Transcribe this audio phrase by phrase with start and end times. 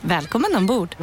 [0.00, 0.96] Välkommen ombord!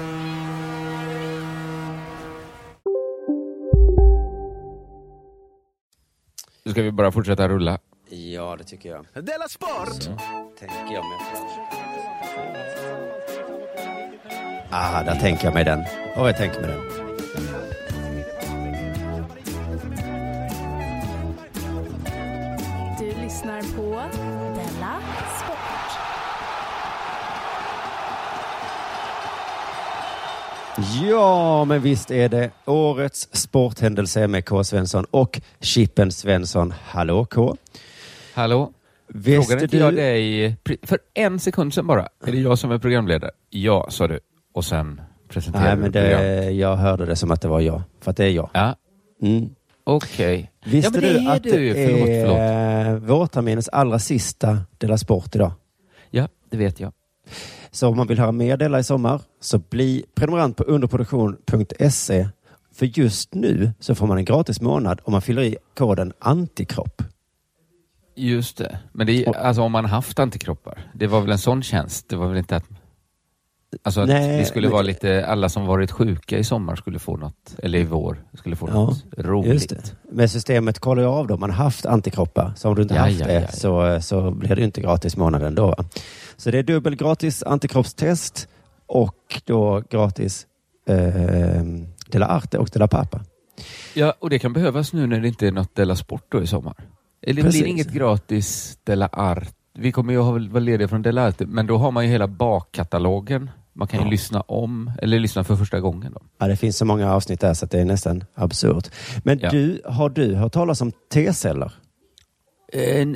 [6.63, 7.79] Nu ska vi bara fortsätta rulla.
[8.09, 9.05] Ja, det tycker jag.
[9.13, 10.03] Della Sport!
[10.59, 11.19] Tänker jag mig.
[14.71, 15.79] Ah, där tänker jag mig den.
[16.17, 17.04] Och jag tänker mig den.
[30.77, 34.63] Ja, men visst är det årets sporthändelse med K.
[34.63, 36.73] Svensson och Chippen Svensson.
[36.85, 37.55] Hallå K.
[38.33, 38.71] Hallå?
[39.07, 39.83] Visste Frågade inte du...
[39.83, 42.01] jag dig för en sekund sedan bara?
[42.25, 43.31] Är det jag som är programledare?
[43.49, 44.19] Ja, sa du.
[44.53, 46.43] Och sen presenterade Nej, du men programmet.
[46.45, 47.81] det, jag hörde det som att det var jag.
[48.01, 48.49] För att det är jag.
[48.53, 48.75] Ja,
[49.21, 49.49] Mm.
[49.83, 50.51] okej.
[50.65, 51.73] Visste ja, det du är att du.
[51.73, 52.37] det Förlåt, förlåt.
[52.37, 55.51] är vårterminens allra sista Dela Sport idag?
[56.09, 56.91] Ja, det vet jag.
[57.75, 62.27] Så om man vill höra mer Dela i sommar så bli prenumerant på underproduktion.se.
[62.73, 67.01] För just nu så får man en gratis månad om man fyller i koden antikropp.
[68.15, 68.79] Just det.
[68.91, 70.91] Men det är, alltså om man haft antikroppar.
[70.93, 72.09] Det var väl en sån tjänst?
[72.09, 72.65] Det var väl inte att...
[73.85, 76.99] Alltså att Nej, det skulle men- vara lite, alla som varit sjuka i sommar skulle
[76.99, 79.69] få något, eller i vår, skulle få Ja, något roligt.
[79.69, 79.95] Det.
[80.11, 81.37] Men systemet kollar ju av då.
[81.37, 82.53] Man har haft antikroppar.
[82.55, 83.51] Så om du inte Ja, haft ja, det.
[83.51, 85.75] Så, så blir det inte gratis månaden då.
[86.37, 88.47] Så det är dubbel gratis antikroppstest
[88.87, 90.47] och då gratis
[90.89, 91.63] eh,
[92.11, 93.19] Dela Arte och Dela Pappa.
[93.93, 96.47] Ja, och det kan behövas nu när det inte är något Della Sport då i
[96.47, 96.75] sommar.
[97.21, 97.59] Eller Precis.
[97.61, 99.47] blir det inget gratis Della Art?
[99.77, 103.49] Vi kommer ju vara lediga från Della Arte, men då har man ju hela bakkatalogen.
[103.75, 104.09] Man kan ju Ja.
[104.11, 106.11] lyssna om, eller lyssna för första gången.
[106.13, 106.21] Då.
[106.39, 108.89] Ja, det finns så många avsnitt där så det är nästan absurt.
[109.23, 109.49] Men Ja.
[109.49, 111.71] du, har du hört talas om T-celler?
[112.73, 113.07] Eh,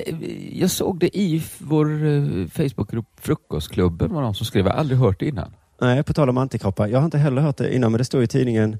[0.59, 4.99] Jag såg det i vår eh, Facebookgrupp Frukostklubben var någon som skrev, jag har aldrig
[4.99, 5.51] hört det innan.
[5.81, 6.87] Nej, på tal om antikroppar.
[6.87, 8.77] Jag har inte heller hört det innan, men det står i tidningen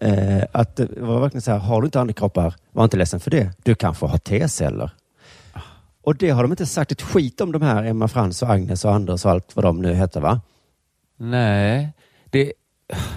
[0.00, 3.30] eh, att det var verkligen så här, har du inte antikroppar, var inte ledsen för
[3.30, 3.50] det.
[3.62, 4.90] Du kanske har T-celler.
[6.04, 8.84] Och det har de inte sagt ett skit om de här Emma Frans och Agnes
[8.84, 10.40] och Anders och allt vad de nu heter va?
[11.30, 11.92] Nej,
[12.30, 12.52] det,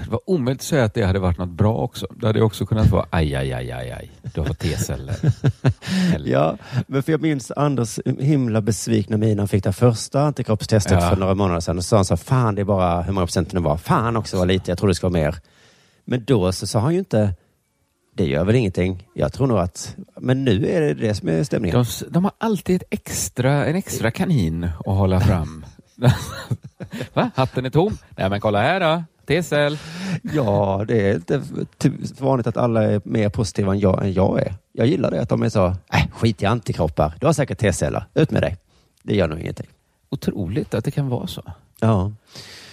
[0.04, 2.08] det var omöjligt att säga att det hade varit något bra också.
[2.20, 4.12] Det hade också kunnat vara aj, aj, aj, aj, aj.
[4.34, 5.16] du har T-celler.
[6.16, 6.58] Eller- Ja,
[6.88, 11.10] men för jag minns Anders himla besvikna min när han fick det första antikroppstestet Ja.
[11.10, 11.78] för några månader sedan.
[11.78, 13.78] Och så sa han så fan det är bara hur många procent det var.
[13.78, 15.36] Fan också var lite, jag trodde det skulle vara mer.
[16.06, 17.34] Men då så sa han ju inte,
[18.16, 19.08] det gör väl ingenting.
[19.14, 21.78] Jag tror nog att, men nu är det det som är stämningen.
[22.00, 25.66] De, de har alltid ett extra, en extra kanin att hålla fram.
[27.14, 27.30] Va?
[27.36, 27.98] Hatten är tom?
[28.18, 29.04] Nej men kolla här då.
[29.28, 29.78] T-cell.
[30.34, 31.42] Ja, det är inte
[32.20, 34.54] vanligt att alla är mer positiva än jag, än jag är.
[34.72, 37.14] Jag gillar det att de är så, äh, skit i antikroppar.
[37.20, 38.06] Du har säkert T-celler.
[38.14, 38.58] Ut med dig.
[39.04, 39.68] Det gör nog ingenting.
[40.10, 41.44] Otroligt att det kan vara så.
[41.80, 42.12] Ja.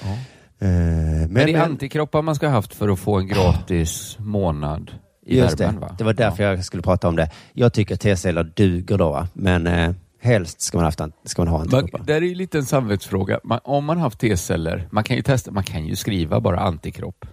[0.02, 0.08] Ja.
[0.08, 0.18] Eh,
[0.58, 4.90] men, Men, det är antikroppar man ska ha haft för att få en gratis månad
[5.26, 5.80] i Just värmen det.
[5.80, 5.94] va?
[5.98, 7.30] Det var därför jag skulle prata om det.
[7.52, 9.90] Jag tycker T-celler duger då, men eh,
[10.22, 12.06] helst ska man, haft, ska man ha antikroppar.
[12.06, 13.40] det är ju lite en samvetsfråga.
[13.44, 17.26] Man, om man haft T-celler, man kan ju testa, man kan ju skriva bara antikropp.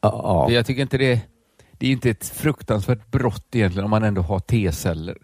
[0.00, 0.56] Ja, För ja.
[0.56, 1.20] jag tycker inte det,
[1.72, 5.16] det är inte ett fruktansvärt brott egentligen om man ändå har T-celler.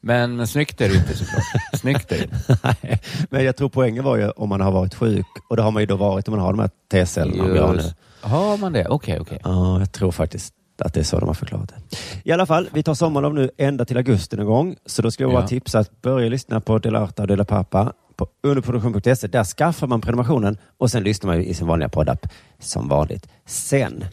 [0.00, 1.44] Men snyggt är det inte såklart.
[1.80, 2.58] Snyggt är det.
[2.82, 3.00] Nej,
[3.30, 5.82] men jag tror poängen var ju om man har varit sjuk och det har man
[5.82, 7.60] ju då varit om man har de här T-cellerna.
[7.60, 7.82] har.
[8.20, 8.88] Har man det?
[8.88, 9.40] Okej, okej.
[9.44, 11.98] Ja, jag tror faktiskt att det är så de har förklarat det.
[12.24, 14.76] I alla fall, vi tar sommarlov nu ända till augusti någon gång.
[14.86, 15.48] Så då ska jag bara Ja.
[15.48, 19.26] tipsa att börja lyssna på Dela Arta och Dela Pappa på underproduktion.se.
[19.26, 22.26] Där skaffar man prenumerationen och sen lyssnar man i sin vanliga poddapp
[22.58, 24.04] som vanligt sen.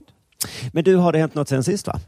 [0.73, 1.99] Men du, har det hänt något sen sist va?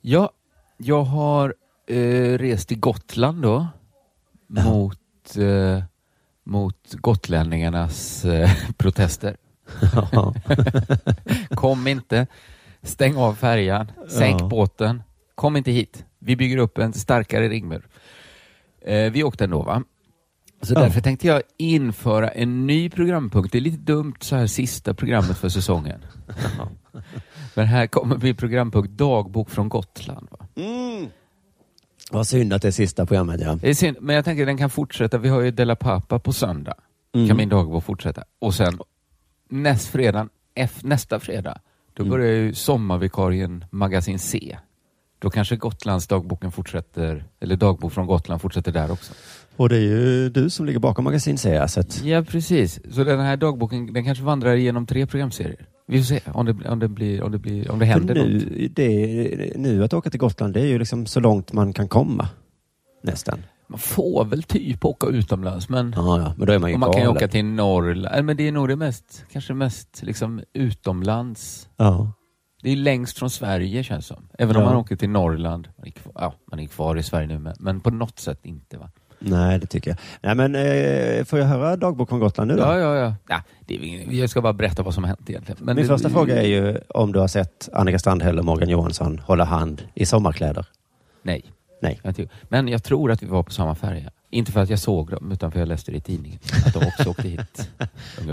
[0.00, 0.30] Ja,
[0.76, 1.54] jag har
[1.88, 3.66] eh, rest till Gotland då.
[4.56, 4.64] Ja.
[4.64, 5.82] Mot, eh,
[6.46, 9.36] mot gotlänningarnas eh, protester.
[11.54, 12.26] Kom inte.
[12.84, 14.46] Stäng av färjan, sänk Ja.
[14.46, 15.02] båten,
[15.34, 16.04] kom inte hit.
[16.18, 17.88] Vi bygger upp en starkare ringmur.
[18.86, 19.82] Eh, vi åkte ändå va?
[20.62, 20.80] Så Ja.
[20.80, 23.52] därför tänkte jag införa en ny programpunkt.
[23.52, 26.04] Det är lite dumt så här sista programmet för säsongen.
[27.54, 30.28] Men här kommer min programpunkt Dagbok från Gotland.
[30.30, 30.46] Va?
[32.10, 33.54] Vad synd att det är sista programmet, ja.
[33.60, 35.18] Det är synd, men jag tänker den kan fortsätta.
[35.18, 36.74] Vi har ju Della Pappa på söndag.
[37.14, 37.28] Mm.
[37.28, 38.24] Kan min dagbok fortsätta.
[38.38, 38.78] Och sen
[39.48, 40.28] näst fredag,
[40.82, 41.60] nästa fredag,
[41.94, 42.10] då Mm.
[42.10, 44.58] börjar ju sommarvikarien Magasin C.
[45.18, 49.12] Då kanske Gotlands dagboken fortsätter, eller dagbok från Gotland fortsätter där också.
[49.56, 51.70] Och det är ju du som ligger bakom Magasin ser jag.
[51.70, 52.80] Så att, Ja, precis.
[52.94, 55.66] Så den här dagboken, den kanske vandrar igenom tre programserier.
[55.86, 58.14] Vi får se om det, om det, blir, om det, blir, om det för händer
[58.14, 58.26] något.
[58.26, 61.88] nu, det, nu att åka till Gotland, det är ju liksom så långt man kan
[61.88, 62.28] komma.
[63.02, 63.38] Nästan.
[63.66, 66.92] Man får väl typ åka utomlands, men Ja, ja, men då är man ju man
[66.92, 68.24] kan ju åka till Norrland.
[68.26, 71.68] Men det är nog det mest, kanske mest liksom utomlands.
[71.76, 72.12] Ja.
[72.62, 74.28] Det är längst från Sverige känns som.
[74.38, 74.68] Även om Ja.
[74.68, 75.68] man åker till Norrland.
[75.78, 78.40] Man är, kvar, ja, man är kvar i Sverige nu men, men på något sätt
[78.42, 78.90] inte va?
[79.18, 79.98] Nej, det tycker jag.
[80.22, 82.62] Nej, men eh, får jag höra dagbok från Gotland nu då?
[82.62, 83.14] Ja, ja, ja.
[83.28, 83.74] ja det
[84.10, 85.58] jag ska bara berätta vad som har hänt egentligen.
[85.64, 88.68] Men Min det, första fråga är ju om du har sett Annika Strandhäll och Morgan
[88.68, 90.66] Johansson hålla hand i sommarkläder.
[91.22, 91.44] Nej.
[91.84, 92.28] Nej.
[92.48, 94.10] Men jag tror att vi var på samma färja.
[94.30, 96.38] Inte för att jag såg dem, utan för att jag läste det i tidningen.
[96.66, 97.70] Att de också åkte hit.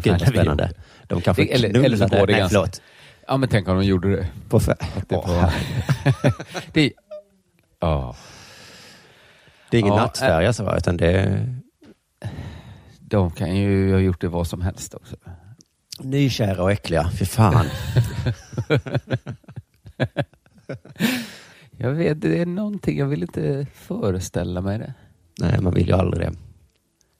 [0.04, 0.72] Gud vad spännande.
[1.08, 2.20] De kanske Det- eller- eller så knullade.
[2.20, 2.82] går det Nej, ganska- förlåt.
[3.28, 4.28] Ja, men tänk om de gjorde det.
[4.50, 4.76] På fär...
[5.08, 5.54] Det, Åh, var...
[6.74, 6.92] det...
[7.80, 8.16] Ja,
[9.70, 10.78] det är ingen Ja, nattfärja så va?
[10.78, 11.56] Utan det är
[13.00, 15.16] de kan ju ha gjort det vad som helst också.
[16.00, 17.10] nykära och äckliga.
[17.20, 17.66] Fy fan.
[21.84, 24.94] Jag vet, det är någonting, jag vill inte föreställa mig det.
[25.40, 26.34] Nej, man vill ju aldrig det.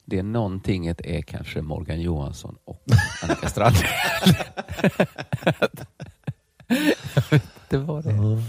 [0.06, 2.84] Det är någontinget är kanske Morgan Johansson och
[3.24, 3.86] Annika Strandhäll.
[7.16, 8.44] jag vet inte vad det är.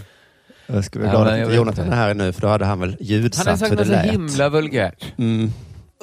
[0.67, 1.95] Jag skulle vara Ja, glad att inte Jonathan inte.
[1.95, 4.49] är här nu, för då hade han väl Han har ljudsatt sagt något så himla
[4.49, 5.13] vulgärt.
[5.17, 5.49] Mm.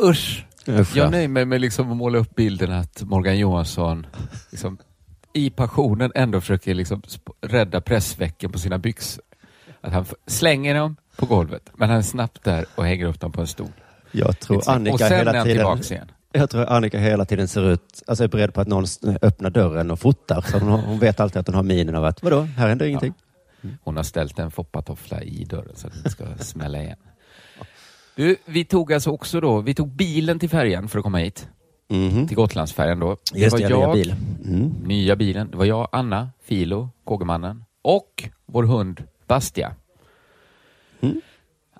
[0.03, 0.47] Usch!
[0.69, 1.03] Usch, ja.
[1.03, 4.07] Jag nöjer mig med liksom att måla upp bilden att Morgan Johansson
[4.51, 4.79] liksom,
[5.33, 7.03] i passionen ändå försöker liksom
[7.41, 9.25] rädda pressvecken på sina byxor.
[9.81, 13.33] Att han slänger dem på golvet, men han är snabbt där och hänger upp dem
[13.33, 13.73] på en stol.
[14.13, 15.93] Jag tror och Annika sen är hela han tiden...
[15.93, 16.13] igen.
[16.33, 18.85] Jag tror Annika hela tiden ser ut, alltså är beredd på att någon
[19.23, 20.41] öppnar dörren och fotar.
[20.41, 23.15] Så hon, hon vet alltid att hon har minen av att, vadå, här händer ingenting.
[23.85, 26.99] Hon har ställt en foppatoffla i dörren så att inte ska smälla igen.
[28.15, 31.49] Du, vi tog alltså också då, vi tog bilen till färjan för att komma hit.
[31.89, 32.29] Mhm.
[32.29, 33.17] Till Gotlandsfärjan då.
[33.35, 34.15] Just det, var nya jag, bil.
[34.45, 34.75] Mm.
[34.85, 35.51] nya bilen.
[35.51, 39.75] Det var jag, Anna, Filo, Kågemannen och vår hund Bastia.
[41.01, 41.21] Mm.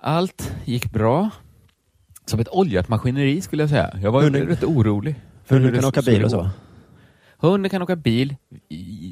[0.01, 1.29] Allt gick bra.
[2.25, 3.89] Som ett oljat maskineri skulle jag säga.
[4.01, 5.15] Jag var Hunden- rätt orolig.
[5.45, 6.49] för Hunden det kan åka bil och så.
[7.37, 8.35] Hunden kan åka bil.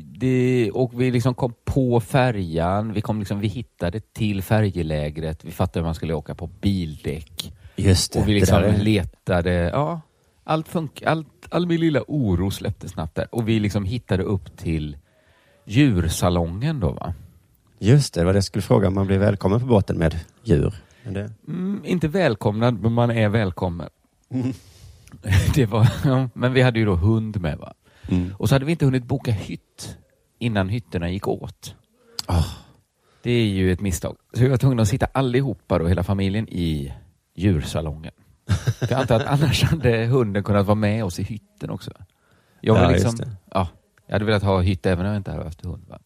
[0.06, 2.94] Det, och vi liksom kom på färjan.
[2.94, 5.44] Vi, kom liksom, vi hittade till färjelägret.
[5.45, 7.53] Vi fattade hur man skulle åka på bildäck.
[7.75, 8.19] Just det.
[8.19, 9.51] Och vi det liksom är- letade.
[9.51, 10.01] Ja,
[10.44, 13.27] allt funk, allt, all min lilla oro släppte snabbt där.
[13.36, 14.97] Och vi liksom hittade upp till
[15.65, 17.13] djursalongen då va.
[17.80, 18.90] Just det, det var det jag skulle fråga.
[18.90, 20.74] Man blir välkommen på båten med djur.
[21.04, 21.31] Det...
[21.48, 23.90] Mm, inte välkomnad, men man är välkommen.
[24.31, 24.54] Mm.
[25.56, 25.88] Det var,
[26.34, 27.74] men vi hade ju då hund med va.
[28.10, 28.34] Mm.
[28.38, 29.98] Och så hade vi inte hunnit boka hytt
[30.40, 31.76] innan hytterna gick åt.
[32.26, 32.44] Ah.
[33.24, 34.15] Det är ju ett misstag.
[34.34, 36.94] Så vi var tvungna att sitta allihopa då, hela familjen, i
[37.36, 38.13] djursalongen.
[38.80, 41.92] För jag antar att annars hade hunden kunnat vara med oss i hytten också.
[42.62, 43.15] Jag, var Ja, liksom,
[43.51, 43.68] ja,
[44.08, 45.86] jag hade velat ha hytt även om jag inte hade haft hund.
[45.88, 46.00] Va?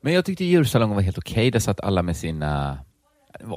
[0.00, 1.50] Men jag tyckte djursalongen var helt okej.
[1.50, 2.78] Där satt alla med sina...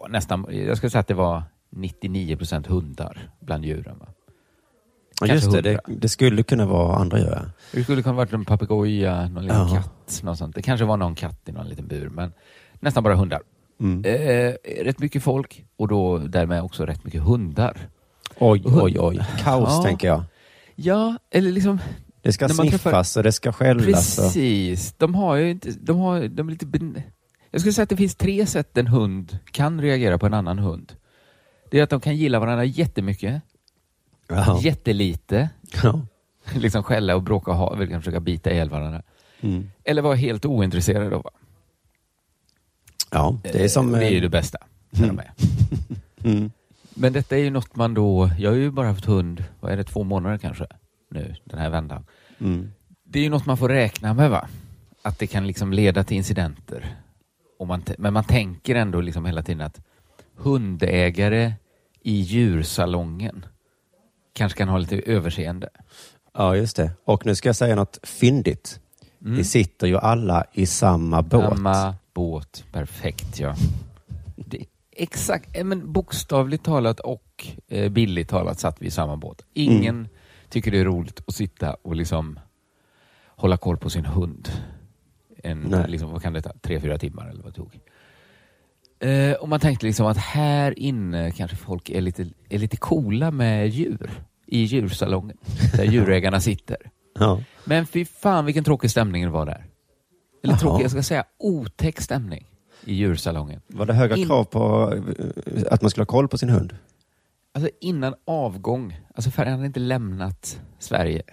[0.09, 3.99] Nästan, jag skulle säga att det var 99 procent hundar bland djuren.
[3.99, 4.05] Va?
[5.21, 7.51] Ja, Kanske just det, det, det skulle kunna vara andra djur.
[7.71, 9.75] Det skulle kunna varit en papegoja, någon liten Ja.
[9.75, 10.55] katt, något sånt.
[10.55, 12.33] Det kanske var någon katt i någon liten bur, men
[12.79, 13.41] nästan bara hundar.
[13.79, 14.05] Mm.
[14.05, 17.77] Eh, rätt mycket folk och då därmed också rätt mycket hundar.
[18.39, 19.21] Oj, oj, oj.
[19.43, 19.83] Kaos Ja.
[19.83, 20.23] tänker jag.
[20.75, 21.79] Ja, eller liksom
[22.21, 24.17] Det ska sniffas och det ska skällas.
[24.19, 24.23] Och...
[24.25, 24.93] precis.
[24.97, 27.01] De har ju inte, de har, de är lite ben...
[27.51, 30.59] Jag skulle säga att det finns tre sätt en hund kan reagera på en annan
[30.59, 30.93] hund.
[31.71, 33.41] Det är att de kan gilla varandra jättemycket,
[34.27, 34.59] Ja.
[34.61, 35.49] jättelite,
[35.83, 36.01] Ja.
[36.55, 39.03] liksom skälla och bråka och ha, försöka bita ihjäl varandra.
[39.41, 39.71] Mm.
[39.83, 41.29] Eller vara helt ointresserade av
[43.11, 43.91] ja, det är som...
[43.91, 44.57] Det är ju eh, det bästa.
[44.91, 45.31] är.
[46.23, 46.51] Mm.
[46.93, 49.77] Men detta är ju något man då, jag har ju bara haft hund, vad är
[49.77, 50.67] det, två månader kanske
[51.11, 52.05] nu, den här vändan.
[52.39, 52.71] Mm.
[53.03, 54.47] Det är ju något man får räkna med va?
[55.01, 56.95] Att det kan liksom leda till incidenter.
[57.67, 59.81] Man, men man tänker ändå liksom hela tiden att
[60.35, 61.53] hundägare
[62.01, 63.45] i djursalongen
[64.33, 65.69] kanske kan ha lite överseende.
[66.33, 66.91] Ja, just det.
[67.05, 68.79] Och nu ska jag säga något fyndigt.
[69.19, 71.57] Ni sitter ju alla i samma båt.
[71.57, 73.55] Samma båt, perfekt ja.
[74.91, 79.41] Exakt, eh, men bokstavligt talat och eh, billigt talat satt vi i samma båt.
[79.53, 80.09] Ingen Mm.
[80.51, 82.39] Tycker det är roligt att sitta och liksom
[83.27, 84.49] hålla koll på sin hund.
[85.43, 85.85] En, Nej.
[85.87, 86.51] liksom, vad kan det ta?
[86.61, 87.79] Tre, fyra timmar eller vad det tog.
[88.99, 93.31] Eh, och man tänkte liksom att här inne kanske folk är lite, är lite coola
[93.31, 94.11] med djur
[94.47, 95.37] i djursalongen
[95.75, 96.77] där djurägarna sitter.
[97.19, 97.41] Ja.
[97.65, 99.65] Men fy fan vilken tråkig stämning det var där.
[100.43, 100.59] Eller Jaha.
[100.59, 102.47] tråkig, jag ska säga otäck stämning
[102.85, 103.61] i djursalongen.
[103.67, 106.75] Var det höga In- krav på eh, att man skulle ha koll på sin hund?
[107.53, 111.23] Alltså innan avgång, alltså färjan hade inte lämnat Sverige.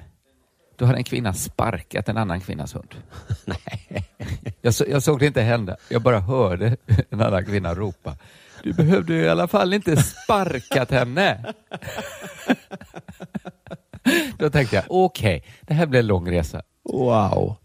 [0.77, 2.95] Då hade en kvinna sparkat en annan kvinnas hund.
[3.45, 4.09] Nej.
[4.61, 5.77] Jag, så, jag såg det inte hända.
[5.89, 6.77] Jag bara hörde
[7.11, 8.17] en annan kvinna ropa.
[8.63, 11.45] Du behövde i alla fall inte sparkat henne.
[14.39, 16.63] Då tänkte jag, okej, det här blir en lång resa.
[16.85, 17.57] Wow.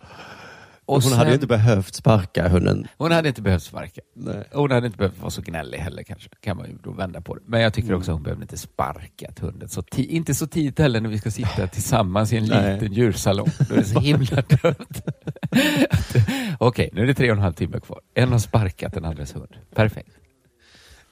[0.96, 2.88] Och hon sen- hade inte behövt sparka hunden.
[2.98, 4.02] Hon hade inte behövt sparka.
[4.16, 4.44] Nej.
[4.52, 6.30] Hon hade inte behövt vara så gnällig heller kanske.
[6.42, 7.42] Kan man ju då vända på det.
[7.46, 9.70] Men jag tycker också att hon behövde inte sparkat hunden.
[9.70, 12.74] Så inte så tidigt heller när vi ska sitta tillsammans i en Nej.
[12.74, 13.48] liten djursalong.
[13.70, 15.06] Då är det så himla dött.
[16.60, 18.00] Okej, nu är det tre och en halv timme kvar.
[18.14, 19.56] En har sparkat den andres hund.
[19.76, 20.10] Perfekt.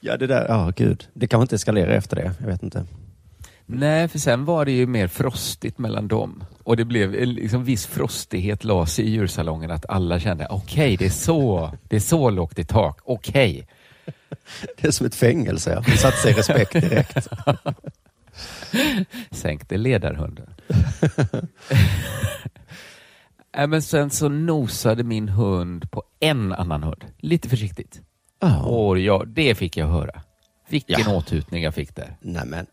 [0.00, 1.08] Ja, det där, ja gud.
[1.14, 2.32] Det kan inte eskalera efter det.
[2.40, 2.86] Jag vet inte.
[3.74, 6.44] Nej, för sen var det ju mer frostigt mellan dem.
[6.64, 10.96] Och det blev en liksom viss frostighet la sig i djursalongen att alla kände okej,
[10.96, 12.98] det är så, det är så lågt i tak.
[13.04, 13.66] Okej.
[14.76, 15.82] Det är som ett fängelse.
[15.86, 17.16] Det satte sig respekt direkt.
[19.30, 20.54] Sänkte ledarhunden.
[23.56, 27.04] äh, men sen så nosade min hund på en annan hund.
[27.18, 28.00] Lite försiktigt.
[28.40, 28.62] Ja.
[28.62, 30.22] Och ja, det fick jag höra.
[30.68, 31.16] Vilken Ja.
[31.16, 32.16] åthutning jag fick där.
[32.20, 32.66] Nej men.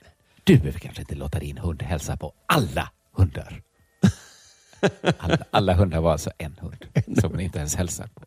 [0.49, 3.61] Du behöver kanske inte låta din hund hälsa på alla hundar.
[5.17, 6.85] Alla, alla hundar var alltså en hund
[7.21, 8.21] som man inte ens hälsar på.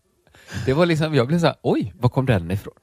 [0.67, 2.75] Det var liksom, jag blev så här, oj, var kom den ifrån?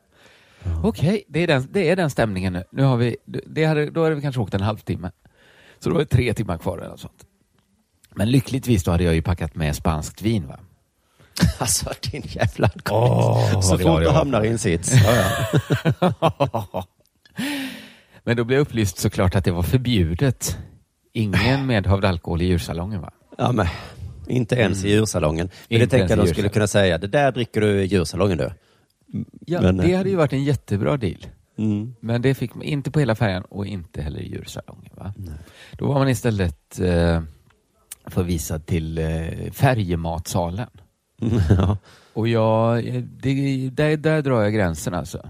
[0.84, 2.64] Okej, det, är den, det är den stämningen nu.
[2.72, 5.12] nu har vi, det hade, då hade vi kanske åkt en halvtimme.
[5.80, 7.26] Så då var det tre timmar kvar eller något sånt.
[8.16, 10.48] Men lyckligtvis då hade jag ju packat med spanskt vin.
[10.48, 10.60] Va?
[11.60, 14.94] Alltså din jävla Åh, Så vad glad fort du hamnar i en sits.
[16.02, 16.86] Ja, ja.
[18.30, 20.58] Men då blev jag upplyst såklart att det var förbjudet.
[21.14, 23.12] Ingen medhavd alkohol i djursalongen va?
[23.38, 23.68] ja men.
[24.28, 25.50] Inte ens i djursalongen.
[25.68, 26.50] Men Inte det tänkte ens i jag de skulle djursalongen.
[26.54, 26.98] kunna säga.
[26.98, 28.52] Det där dricker du i djursalongen du.
[29.46, 31.26] Ja, Men, det eh, hade ju varit en jättebra deal.
[31.58, 31.96] Mm.
[32.00, 34.92] Men det fick man inte på hela färjan och inte heller i djursalongen.
[34.96, 35.14] Va?
[35.72, 37.22] Då var man istället eh,
[38.06, 40.70] förvisad till eh, färjematsalen.
[41.50, 41.78] Ja.
[42.14, 45.30] Och jag, eh, det, där, där drar jag gränsen alltså.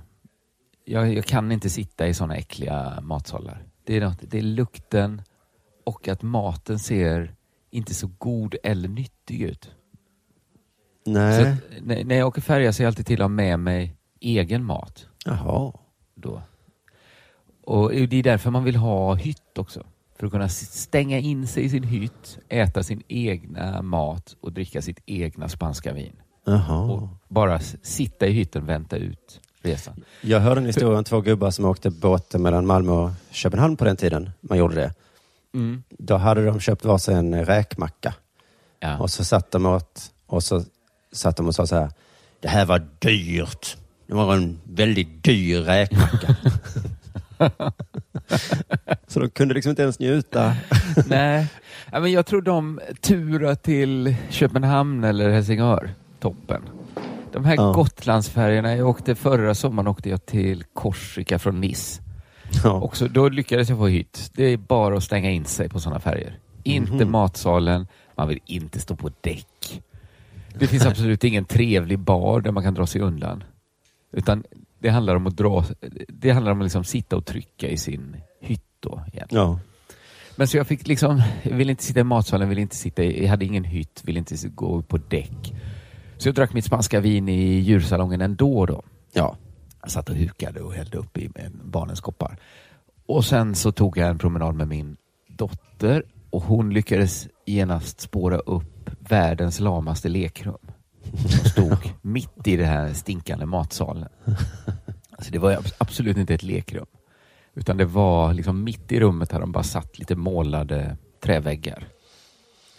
[0.92, 3.64] Jag, jag kan inte sitta i sådana äckliga matsalar.
[3.84, 5.22] Det är, något, det är lukten
[5.86, 7.36] och att maten ser
[7.72, 9.64] inte så god eller nyttig ut.
[11.06, 11.52] Så Nej.
[11.52, 14.64] att, när, när jag åker färja ser jag alltid till att ha med mig egen
[14.66, 15.08] mat.
[15.26, 15.74] Jaha.
[16.16, 16.42] då.
[17.64, 19.86] Och det är därför man vill ha hytt också.
[20.16, 24.82] För att kunna stänga in sig i sin hytt, äta sin egna mat och dricka
[24.82, 26.16] sitt egna spanska vin.
[26.46, 27.10] Och Jaha.
[27.28, 30.04] bara s- sitta i hytten och vänta ut resan.
[30.22, 33.86] Jag hörde en historia om två gubbar som åkte båten mellan Malmö och Köpenhamn på
[33.86, 34.30] den tiden.
[34.42, 34.94] Man gjorde det.
[35.54, 35.84] Mm.
[35.90, 38.14] Då hade de köpt varsin räkmacka.
[38.80, 38.98] Ja.
[38.98, 40.64] Och så satt de åt och så
[41.12, 41.92] satt de och sa så här.
[42.40, 43.78] Det här var dyrt.
[44.08, 46.36] Det var en väldigt dyr räkmacka.
[49.08, 50.56] så de kunde liksom inte ens njuta.
[51.08, 51.48] Nej,
[51.92, 55.90] men jag tror de turar till Köpenhamn eller Helsingör,
[56.20, 56.62] toppen.
[57.34, 57.72] De här Ja.
[57.74, 62.02] Gotlandsfärjorna, jag åkte förra sommaren åkte jag till Korsika från Nice.
[62.64, 62.82] Ja.
[62.82, 64.32] Också, då lyckades jag få hytt.
[64.36, 66.40] Det är bara att stänga in sig på sådana färger.
[66.64, 67.12] Inte Mhm.
[67.12, 69.82] matsalen, man vill inte stå på däck.
[70.60, 73.44] Det finns absolut ingen trevlig bar där man kan dra sig undan.
[74.12, 74.44] Utan
[74.80, 75.66] det handlar om att dra,
[76.08, 79.28] det handlar om att liksom sitta och trycka i sin hytt då igen.
[79.30, 79.60] ja.
[80.36, 83.24] Men så jag fick liksom, jag ville inte sitta i matsalen, ville inte sitta i,
[83.24, 85.54] jag hade ingen hytt, ville inte gå på däck.
[86.20, 88.84] Så jag drack mitt spanska vin i djursalongen ändå då.
[89.14, 89.36] Ja.
[89.82, 91.30] Jag satt och hukade och hällde upp i
[91.64, 92.38] barnens koppar.
[93.06, 94.98] Och sen så tog jag en promenad med min
[95.28, 100.58] dotter och hon lyckades genast spåra upp världens lamaste lekrum.
[101.04, 104.10] Som stod mitt i den här stinkande matsalen.
[105.12, 106.86] Alltså det var ab- absolut inte ett lekrum.
[107.56, 111.88] Utan det var liksom mitt i rummet här de bara satt lite målade träväggar.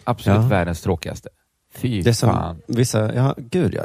[0.03, 0.47] Absolut Ja.
[0.47, 1.29] världens tråkigaste.
[1.73, 2.61] Fy Det är som fan.
[2.67, 3.83] vissa, ja gud ja.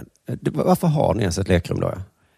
[0.53, 1.93] Varför har ni ens ett lekrum då?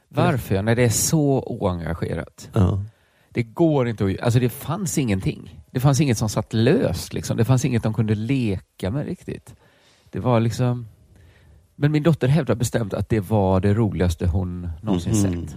[0.09, 0.63] Varför?
[0.63, 2.51] När det är så oengagerat.
[2.53, 2.83] Ja.
[3.31, 4.21] Det går inte att...
[4.21, 5.61] Alltså det fanns ingenting.
[5.71, 7.13] Det fanns inget som satt löst.
[7.13, 7.37] Liksom.
[7.37, 9.55] Det fanns inget de kunde leka med riktigt.
[10.11, 10.87] Det var liksom...
[11.77, 15.47] Men min dotter hävdar bestämt att det var det roligaste hon någonsin Mhm.
[15.47, 15.57] sett.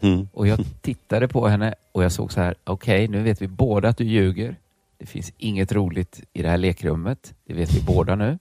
[0.00, 0.28] Mm.
[0.32, 3.88] Och jag tittade på henne och jag såg så här, okej, nu vet vi båda
[3.88, 4.56] att du ljuger.
[4.98, 7.34] Det finns inget roligt i det här lekrummet.
[7.46, 8.38] Det vet vi båda nu.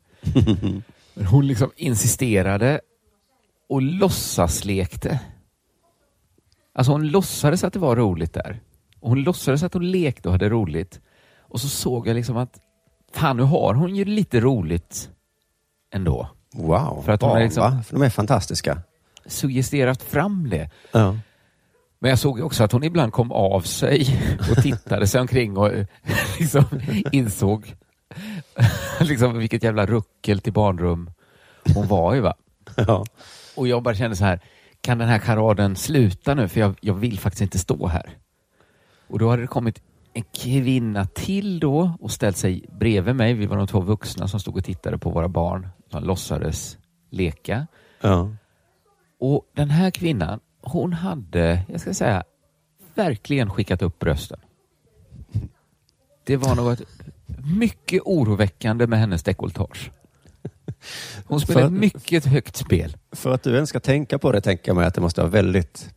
[1.13, 2.81] Men hon liksom insisterade
[3.69, 5.19] och låtsaslekte.
[6.75, 8.59] Alltså hon låtsades att det var roligt där.
[8.99, 10.99] Och hon låtsades att hon lekte och hade roligt.
[11.39, 12.59] Och så såg jag liksom att
[13.13, 15.09] fan, nu har hon ju lite roligt
[15.93, 16.29] ändå.
[16.53, 17.83] Wow, För att hon är liksom-?
[17.83, 18.81] För de är fantastiska.
[19.25, 20.69] Suggesterat fram det.
[20.91, 21.17] Ja.
[21.99, 24.07] Men jag såg också att hon ibland kom av sig
[24.51, 25.85] och tittade sig omkring och eh,
[26.39, 26.63] liksom
[27.11, 27.75] insåg
[28.99, 31.11] liksom vilket jävla ruckel till barnrum
[31.75, 32.19] hon var i.
[32.19, 32.33] Va?
[32.75, 33.05] Ja.
[33.55, 34.39] Och jag bara kände så här,
[34.81, 36.47] kan den här charaden sluta nu?
[36.47, 38.17] För jag, jag vill faktiskt inte stå här.
[39.07, 39.81] Och då hade det kommit
[40.13, 43.33] en kvinna till då och ställt sig bredvid mig.
[43.33, 46.77] Vi var de två vuxna som stod och tittade på våra barn som låtsades
[47.09, 47.67] leka.
[48.01, 48.29] Ja.
[49.19, 52.23] Och den här kvinnan, hon hade, jag ska säga,
[52.95, 54.39] verkligen skickat upp brösten.
[56.23, 56.81] Det var något
[57.43, 59.91] mycket oroväckande med hennes dekolletage.
[61.25, 62.97] Hon spelade För- ett mycket högt spel.
[63.11, 65.31] För att du ens ska tänka på det tänker jag mig att det måste vara
[65.31, 65.93] väldigt...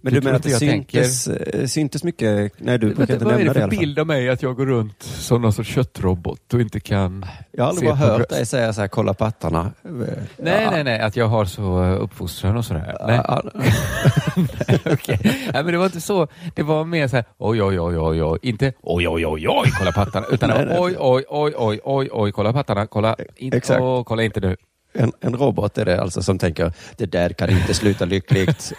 [0.00, 2.52] Men Du du, menar att det syntes, eh, syntes mycket?
[2.58, 3.78] Nej, du brukar inte vad är nämna det det i för alla fall.
[3.78, 7.64] bild av mig att jag går runt som någon sorts köttrobot och inte kan Jag
[7.64, 9.72] har aldrig bara hört dig säga så här, kolla pattarna.
[9.82, 10.70] Nej, ja.
[10.70, 12.96] nej, nej, att jag har så eh, uppfostran och sådär.
[13.06, 13.20] Nej.
[13.24, 13.42] Ja,
[14.92, 15.18] Okej.
[15.22, 16.28] Nej, men det var inte så.
[16.54, 18.38] Det var mer så här, oj, oj, oj, oj, oj.
[18.42, 20.26] Inte oj, oj, oj, oj, kolla pattarna.
[20.30, 20.76] Utan Nej, nej.
[20.80, 22.86] oj, oj, oj, oj, oj, oj, kolla pattarna.
[22.86, 23.80] Kolla, in, Exakt.
[23.80, 24.56] åh, kolla inte nu.
[24.92, 28.72] En, en robot är det alltså som tänker, det där kan inte sluta lyckligt.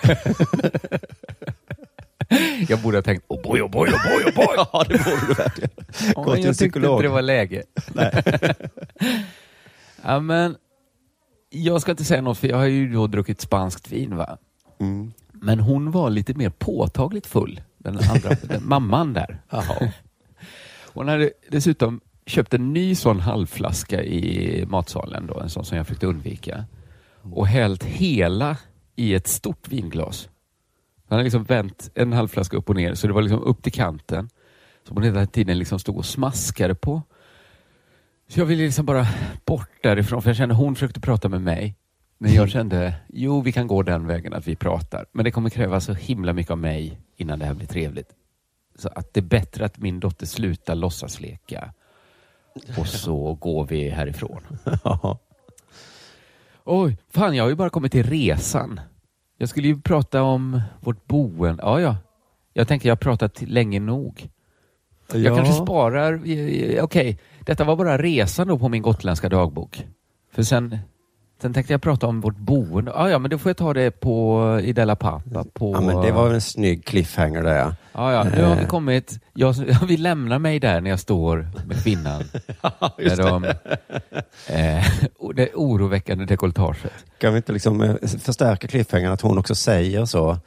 [2.68, 4.56] Jag borde ha tänkt, oh boy, oh boy, oh boy, oh boy.
[4.74, 5.70] ja, det borde du verkligen.
[6.16, 7.63] Ja, Gå men till en jag tyckte inte det var läge.
[10.04, 10.56] ja, men
[11.50, 14.16] jag ska inte säga något, för jag har ju då druckit spanskt vin.
[14.16, 14.38] va?
[14.80, 15.13] Mm.
[15.32, 19.41] Men hon var lite mer påtagligt full, den andra, den mamman där.
[20.93, 25.88] Hon hade dessutom köpt en ny sån halvflaska i matsalen, då, en sån som jag
[25.88, 26.65] försökte undvika.
[27.34, 28.58] Och hällt hela
[28.96, 30.30] i ett stort vinglas.
[31.08, 33.72] Han hade liksom vänt en halvflaska upp och ner, så det var liksom upp till
[33.72, 34.30] kanten.
[34.88, 37.02] Som hon hela tiden liksom stod och smaskade på.
[38.28, 39.08] Så jag ville liksom bara
[39.46, 41.76] bort därifrån, för jag kände hon försökte prata med mig.
[42.18, 45.06] Men jag kände, jo vi kan gå den vägen att vi pratar.
[45.12, 48.10] Men det kommer kräva så himla mycket av mig innan det här blir trevligt.
[48.76, 51.74] Så att det är bättre att min dotter slutar låtsas leka.
[52.78, 54.41] Och så går vi härifrån.
[54.84, 55.19] Ja.
[56.65, 58.80] Oj, fan jag har ju bara kommit till resan.
[59.38, 61.63] Jag skulle ju prata om vårt boende.
[61.63, 61.98] Ja, ja.
[62.54, 64.30] Jag tänker jag har pratat länge nog.
[65.13, 69.86] Jag kanske sparar, eh, okej, detta var bara resan då på min gotländska dagbok.
[70.32, 70.78] För sen,
[71.41, 72.91] sen tänkte jag prata om vårt boende.
[72.95, 75.43] Ja, ja, men då får jag ta det på i Della Pappa.
[75.54, 77.56] På, Ja, men det var en snygg cliffhanger där.
[77.58, 77.75] ja.
[77.93, 78.67] ja, ja, nu har vi Eh.
[78.67, 79.19] kommit.
[79.34, 82.23] Jag, jag vill lämna mig där när jag står med kvinnan.
[82.97, 83.43] just med de,
[84.47, 84.86] eh,
[85.19, 86.91] och det oroväckande dekolletaget.
[87.17, 90.38] Kan vi inte liksom eh, förstärka cliffhangern att hon också säger så?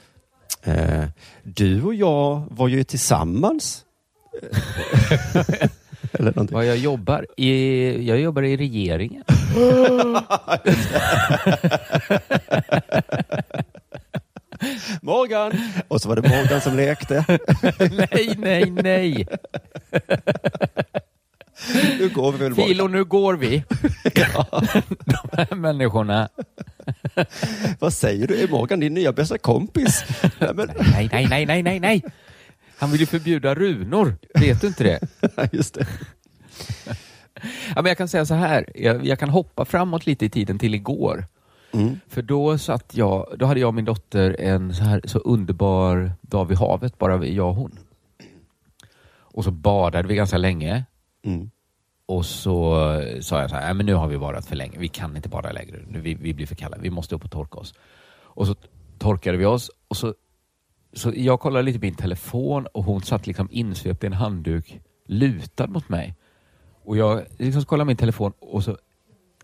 [0.62, 1.04] Eh,
[1.42, 3.84] du och jag var ju tillsammans.
[6.12, 6.54] Eller någonting.
[6.54, 9.24] Vad jag jobbar i, jag jobbar i regeringen.
[15.02, 15.52] Morgan!
[15.88, 17.24] Och så var det Morgan som lekte.
[18.12, 19.26] nej, nej, nej.
[21.98, 22.68] Nu går vi väl Morgan.
[22.68, 23.64] Filo, nu går vi.
[25.04, 26.28] De här människorna.
[27.78, 28.42] Vad säger du?
[28.42, 30.04] Är Morgan din nya bästa kompis?
[30.38, 32.02] Nej, men, Nej, nej, nej, nej, nej, nej.
[32.82, 34.16] Han vill ju förbjuda runor.
[34.34, 35.00] Vet du inte det?
[35.52, 35.86] just det.
[37.74, 38.66] Ja, men jag kan säga så här.
[38.74, 41.26] Jag, jag kan hoppa framåt lite i tiden till igår.
[41.72, 42.00] Mm.
[42.08, 46.12] För då satt jag, då hade jag och min dotter en så här så underbar
[46.20, 47.78] dag vid havet, bara jag och hon.
[49.14, 50.84] Och så badade vi ganska länge.
[51.24, 51.50] Mm.
[52.06, 52.74] Och så
[53.20, 55.28] sa jag så här, "Nej, men nu har vi badat för länge, vi kan inte
[55.28, 57.74] bada längre, nu, vi, vi blir för kalla, vi måste upp och torka oss.
[58.22, 58.54] Och så
[58.98, 60.14] torkade vi oss och så,
[60.92, 64.80] så jag kollade lite på min telefon och hon satt liksom insvept i en handduk
[65.06, 66.14] lutad mot mig.
[66.84, 68.78] Och jag liksom kollade min telefon och så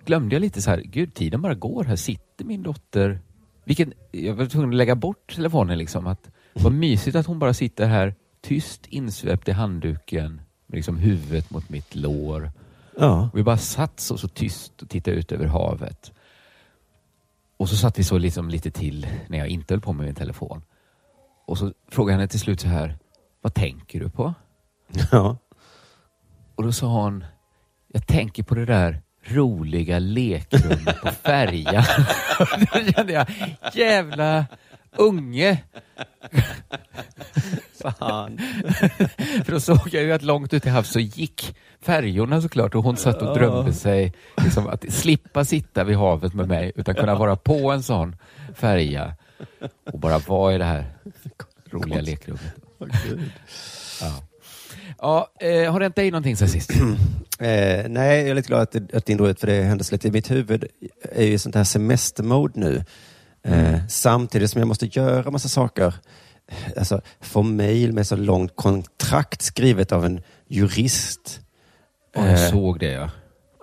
[0.05, 3.21] glömde jag lite så här, gud tiden bara går, här sitter min dotter.
[3.65, 6.07] Vilken, jag var tvungen att lägga bort telefonen liksom.
[6.07, 11.51] Att, vad mysigt att hon bara sitter här tyst insvept i handduken med liksom huvudet
[11.51, 12.51] mot mitt lår.
[12.99, 13.31] Ja.
[13.33, 16.13] Och vi bara satt så, så tyst och tittade ut över havet.
[17.57, 20.15] Och så satt vi så liksom lite till när jag inte höll på med min
[20.15, 20.63] telefon.
[21.49, 22.97] Och så frågade jag henne till slut så här,
[23.41, 24.35] vad tänker du på?
[25.13, 25.37] ja.
[26.55, 27.25] Och då sa hon,
[27.93, 31.85] jag tänker på det där roliga lekrummet på färjan.
[32.61, 33.27] Då kände jag,
[33.75, 34.47] jävla
[34.97, 35.63] unge.
[37.83, 38.39] Fan.
[39.45, 42.85] För då såg jag ju att långt ute i havs så gick färjorna såklart och
[42.85, 47.15] hon satt och drömde sig liksom, att slippa sitta vid havet med mig utan kunna
[47.15, 48.17] vara på en sån
[48.55, 49.17] färja
[49.93, 50.85] och bara vara i det här
[51.71, 52.43] roliga lekrummet.
[54.01, 54.23] Ja.
[55.01, 56.71] Ja, eh, har det hänt dig någonting sen sist?
[57.41, 59.95] Eh, nej, jag är lite glad att, att din drog ut för det hände så
[59.95, 60.09] lite.
[60.09, 60.65] I mitt huvud
[61.13, 62.85] är ju sånt här semestermode nu.
[63.45, 65.95] Eh, Samtidigt som jag måste göra massa saker.
[66.77, 71.41] Alltså, få mejl med så långt kontrakt skrivet av en jurist.
[72.15, 73.11] Ja, jag Eh, såg det ja.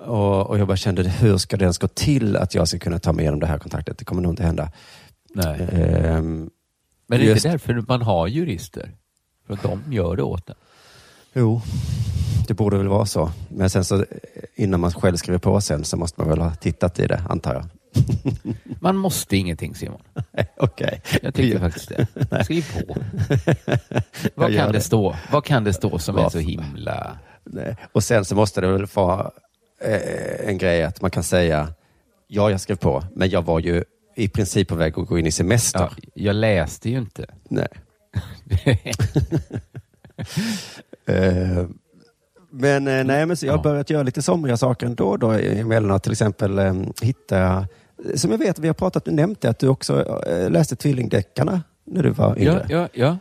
[0.06, 3.00] och, och jag bara kände, hur ska det ens gå till att jag ska kunna
[3.00, 3.98] ta mig igenom det här kontraktet?
[3.98, 4.72] Det kommer nog inte hända.
[5.36, 5.68] Nej.
[5.72, 6.50] Ehm,
[7.08, 8.92] Men det är just- inte därför man har jurister.
[9.48, 10.56] För att de gör det åt en.
[11.34, 11.62] Jo,
[12.48, 13.32] det borde väl vara så.
[13.50, 14.06] Men sen så eh,
[14.56, 17.54] innan man själv skriver på sen så måste man väl ha tittat i det, antar
[17.54, 17.66] jag.
[18.82, 20.02] Man måste ingenting Simon.
[20.58, 21.02] Okej.
[21.22, 21.90] Jag tycker faktiskt
[22.30, 22.44] det.
[22.44, 22.96] Skriv på.
[24.36, 24.82] Vad kan det det.
[24.82, 25.16] stå?
[25.32, 27.18] Vad kan det stå som är Vad så himla...
[27.44, 27.76] Nej.
[27.92, 29.32] Och sen så måste det väl vara
[29.82, 31.68] eh, en grej att man kan säga,
[32.28, 33.84] ja, jag skrev på, men jag var ju
[34.16, 35.80] i princip på väg att gå in i semester.
[35.80, 37.26] Ja, jag läste ju inte.
[37.50, 37.68] Nej.
[41.08, 41.66] Eh,
[42.52, 43.64] men eh, nej, men så jag har Ja.
[43.64, 46.04] börjat göra lite somriga saker ändå då emellanåt.
[46.04, 47.68] Till exempel eh, hitta,
[48.16, 52.10] som jag vet, vi har pratat, nämnt det, att du också läste Tvillingdeckarna när du
[52.10, 52.66] var ja, yngre.
[52.70, 53.18] ja, ja.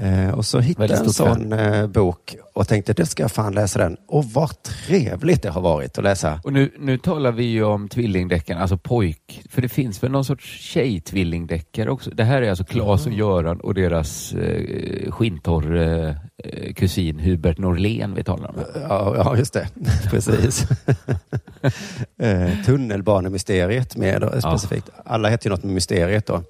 [0.00, 3.54] Eh, och så hittade jag en sån eh, bok och tänkte, det ska jag fan
[3.54, 3.96] läsa den.
[4.06, 6.40] Och vad trevligt det har varit att läsa.
[6.44, 9.42] Och nu, nu talar vi ju om tvillingdäckaren, alltså pojk.
[9.50, 12.10] För det finns väl någon sorts tjejtvillingdäckare också?
[12.10, 18.14] Det här är alltså Claes och Göran och deras eh, skintorr eh, kusin Hubert Norlén
[18.14, 18.56] vi talar om.
[18.88, 19.68] Ja, ja just det.
[20.10, 20.66] Precis.
[22.18, 24.90] eh, tunnelbanemysteriet med då, specifikt.
[25.04, 26.42] Alla heter ju något med mysteriet då.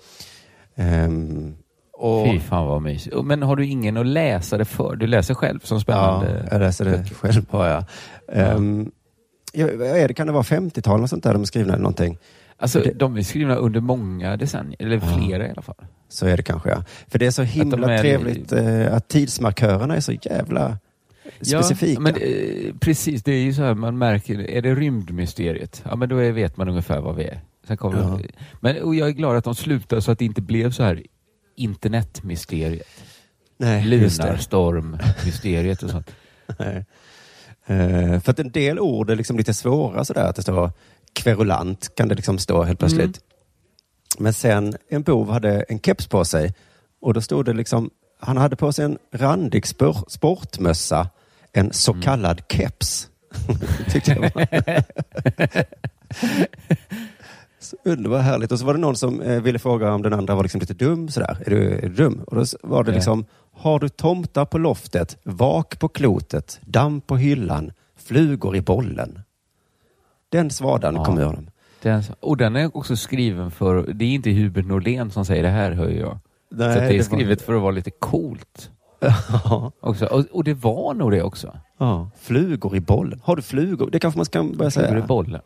[0.77, 1.55] Ehm,
[1.99, 3.17] och, Fy fan vad mysigt.
[3.25, 4.97] Men har du ingen att läsa det för?
[4.97, 6.49] Du läser själv som ja, spännande?
[6.51, 7.85] jag läser det själv bara.
[8.35, 8.55] Ja.
[8.55, 8.91] Um,
[9.53, 12.19] ja, det, kan det vara 50-tal och sånt där de är skrivna eller någonting?
[12.57, 15.77] Alltså, det- de är skrivna under många decennier, eller flera i alla fall.
[16.09, 16.85] Så är det kanske ja.
[17.09, 20.79] För det är så himla de är- trevligt eh, att tidsmarkörerna är så jävla
[21.41, 21.93] specifika.
[21.93, 25.83] Ja, men, eh, precis, det är ju så här man märker, är det rymdmysteriet?
[25.91, 27.41] Ja, men då är, vet man ungefär vad vi är.
[27.67, 28.19] Sen kommer Ja.
[28.61, 31.03] men, och jag är glad att de slutar så att det inte blev så här
[31.59, 32.87] internetmysteriet.
[33.57, 33.85] Nej.
[33.85, 36.11] Lunarstorm-mysteriet och sånt.
[36.59, 36.85] Nej.
[37.67, 40.71] Eh, för att en del ord är liksom lite svåra sådär, att det står
[41.13, 43.05] kverulant kan det liksom stå helt plötsligt.
[43.07, 43.15] Mm.
[44.19, 46.55] Men sen en bov hade en keps på sig
[47.01, 47.91] och då stod det liksom,
[48.21, 51.09] han hade på sig en randig spor, sportmössa,
[51.53, 52.03] en så Mm.
[52.03, 53.09] kallad keps.
[53.93, 54.33] Tyckte jag.
[57.69, 58.53] så underbart härligt.
[58.53, 60.75] Och så var det någon som eh, ville fråga om den andra var liksom lite
[60.75, 61.39] dum sådär.
[61.47, 62.21] Är du, är du dum?
[62.27, 67.17] Och då var det liksom, har du tomtar på loftet, vak på klotet, damm på
[67.17, 69.21] hyllan, flugor i bollen?
[70.29, 71.05] Den svadan Ja.
[71.05, 71.51] kommer ur dem.
[71.83, 75.49] Den, och den är också skriven för, det är inte Hubert Norlén som säger det
[75.49, 76.19] här, hör jag.
[76.51, 78.71] Nej, så det är var- skrivet för att vara lite coolt.
[79.01, 80.07] Ja, Också.
[80.07, 81.57] Och, och det var nog det också.
[81.79, 82.11] ja.
[82.21, 83.21] Flugor i bollen.
[83.25, 83.89] Har du flugor?
[83.93, 85.07] Det kanske man ska börja Flugor i säga.
[85.07, 85.41] bollen.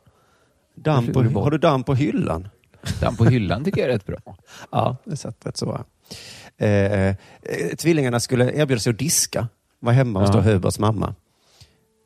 [0.75, 2.49] Damm på, har du damm på hyllan?
[3.01, 4.19] Den på hyllan tycker jag är rätt bra.
[4.71, 5.85] Ja, det satt rätt så bra.
[6.57, 7.15] Eh, eh,
[7.79, 9.49] tvillingarna skulle erbjuda sig att diska.
[9.81, 10.35] Var hemma hos Ja.
[10.37, 11.15] då Huberts mamma.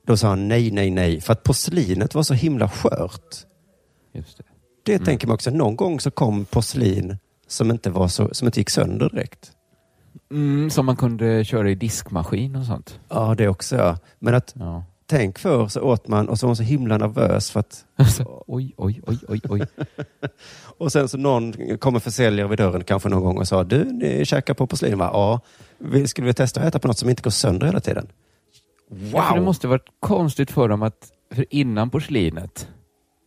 [0.07, 1.21] Då sa han nej, nej, nej.
[1.21, 3.37] För att porslinet var så himla skört.
[4.13, 4.45] Just det.
[4.83, 5.51] Det tänker man också.
[5.51, 9.53] Någon gång så kom porslin som inte, var så, som inte gick sönder direkt.
[10.31, 13.01] Mm, som man kunde köra i diskmaskin och sånt.
[13.09, 13.99] Ja, det också ja.
[14.19, 14.85] Men att Ja.
[15.07, 17.85] Tänk för så åt man och så var man så himla nervös för att
[18.47, 19.67] oj, oj, oj, oj, oj.
[20.79, 24.25] Och sen så någon kommer försäljare vid dörren kanske någon gång och sa du, ni
[24.25, 25.11] käkar på porslin va?
[25.13, 25.41] Ja.
[25.79, 28.09] Vi skulle vi testa att äta på något som inte går sönder hela tiden?
[29.13, 32.69] Ja, för det måste varit konstigt för dem att, för innan porslinet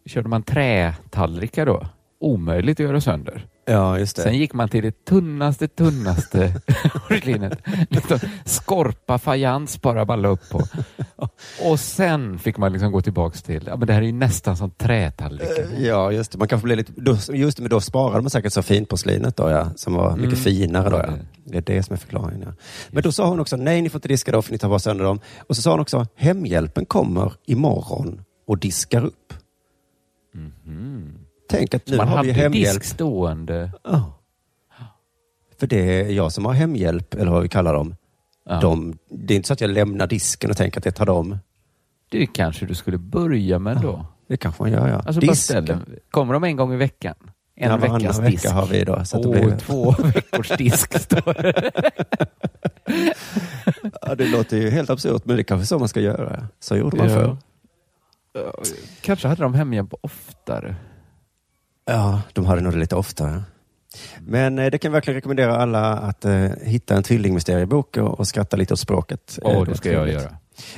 [0.06, 1.88] körde man trätallrikar då.
[2.20, 3.46] Omöjligt att göra sönder.
[3.70, 4.22] Ja, just det.
[4.22, 6.62] Sen gick man till det tunnaste, tunnaste
[7.08, 7.60] porslinet.
[7.90, 10.62] Liksom skorpa fajans bara balla upp på.
[11.64, 14.58] Och sen fick man liksom gå tillbaks till, ja men det här är ju nästan
[14.58, 15.68] som trätallrikar.
[15.80, 16.38] Ja, just det.
[16.38, 19.38] Man kanske blir lite, då, just det, men då sparade man säkert så fint porslinet
[19.38, 20.44] då, ja, som var mycket Mm.
[20.44, 20.98] finare då.
[20.98, 21.14] Ja, Ja.
[21.44, 22.42] det- är det som är förklaringen.
[22.46, 22.54] Ja.
[22.92, 24.80] Men då sa hon också, nej ni får inte diska då för ni tar bara
[24.80, 25.20] sönder dem.
[25.48, 29.34] Och så sa hon också, hemhjälpen kommer imorgon och diskar upp.
[31.50, 32.80] Tänk att nu man har vi hemhjälp.
[32.82, 33.72] disk stående.
[33.84, 34.14] Ja.
[35.60, 37.96] För det är jag som har hemhjälp, eller vad vi kallar dem.
[38.46, 38.60] Ja.
[38.60, 41.38] De, det är inte så att jag lämnar disken och tänker att det tar dem.
[42.12, 44.06] Det kanske du skulle börja med då.
[44.28, 44.96] Det kanske man gör, ja.
[45.06, 45.22] Alltså.
[46.12, 47.16] Kommer de en gång i veckan?
[47.56, 48.46] En Ja, veckas disk.
[48.46, 49.06] vecka har vi då.
[49.06, 49.58] Så Åh, blir...
[49.58, 51.72] två veckors disk står det.
[54.02, 56.48] ja, det låter ju helt absurt, men det är kanske så man ska göra.
[56.60, 57.14] Så gjorde man Ja.
[57.16, 57.38] förr.
[59.02, 60.76] Kanske hade de hemhjälp oftare.
[61.90, 63.44] Ja, de nog det lite oftare.
[64.20, 68.28] Men eh, det kan jag verkligen rekommendera alla att eh, hitta en tvillingmysteriebok och, och
[68.28, 69.40] skratta lite åt språket.
[69.42, 70.30] Åh, Eh, det ska jag göra.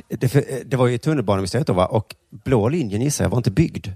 [0.08, 1.86] Det, eh, det var ju tunnelbanemysteriet då va?
[1.86, 3.88] Och blå linjen gissar jag var inte byggd.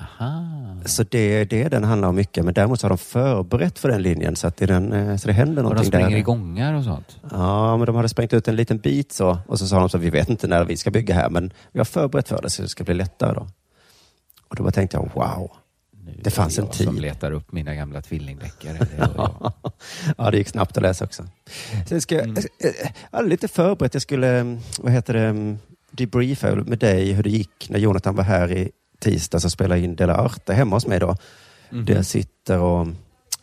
[0.00, 0.56] Aha.
[0.84, 2.44] Så det, det den handlar om mycket.
[2.44, 5.16] Men däremot så har de förberett för den linjen så att det, är den, eh,
[5.16, 6.16] så det händer Och de någonting springer där.
[6.16, 7.16] i gångar och sånt.
[7.30, 9.38] Ja, men de hade sprängt ut en liten bit så.
[9.46, 11.80] Och så sa de så vi vet inte när vi ska bygga här, men vi
[11.80, 13.46] har förberett för det så det ska bli lättare då.
[14.48, 15.50] Och då bara tänkte jag, wow.
[16.24, 17.02] Det fanns en jag som tid.
[17.02, 18.86] letar upp mina gamla tvillingdeckare.
[20.18, 21.24] Ja, det gick snabbt att läsa också.
[21.88, 22.42] Sen ska jag, Mm.
[23.10, 23.94] jag lite förberett.
[23.94, 25.58] Jag skulle, eh, vad heter det, mm,
[25.90, 29.96] debriefa med dig hur det gick när Jonathan var här i tisdags och spelade in
[29.96, 31.16] Dela Arte hemma hos mig då.
[31.70, 31.84] Mhm.
[31.84, 32.86] Där jag sitter och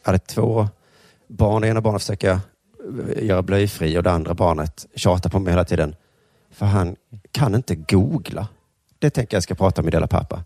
[0.02, 0.68] hade två
[1.28, 1.62] barn.
[1.62, 2.32] Det ena barnet försöker
[3.16, 5.96] eh, göra blöjfri och det andra barnet tjatar på mig hela tiden.
[6.52, 6.96] För han
[7.32, 8.48] kan inte googla.
[9.00, 10.44] Det tänker jag ska prata med Dela pappa.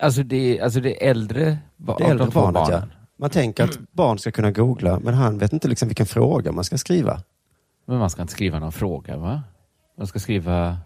[0.00, 2.70] Alltså det, alltså det äldre ba- Det äldre de två barnet, ja.
[2.70, 2.92] barnen.
[3.18, 6.64] Man tänker att barn ska kunna googla, men han vet inte liksom vilken fråga man
[6.64, 7.20] ska skriva.
[7.86, 9.42] Men man ska inte skriva någon fråga va?
[9.98, 10.78] Man ska skriva,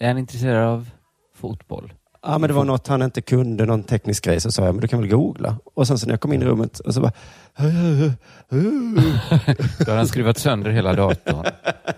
[0.00, 0.90] är han intresserad av
[1.34, 1.92] fotboll?
[2.26, 4.40] Ja, men det var något han inte kunde, någon teknisk grej.
[4.40, 5.56] Så sa jag, men du kan väl googla?
[5.74, 7.12] Och sen så när jag kom in i rummet och så bara...
[9.78, 11.44] Då har han skruvat sönder hela datorn.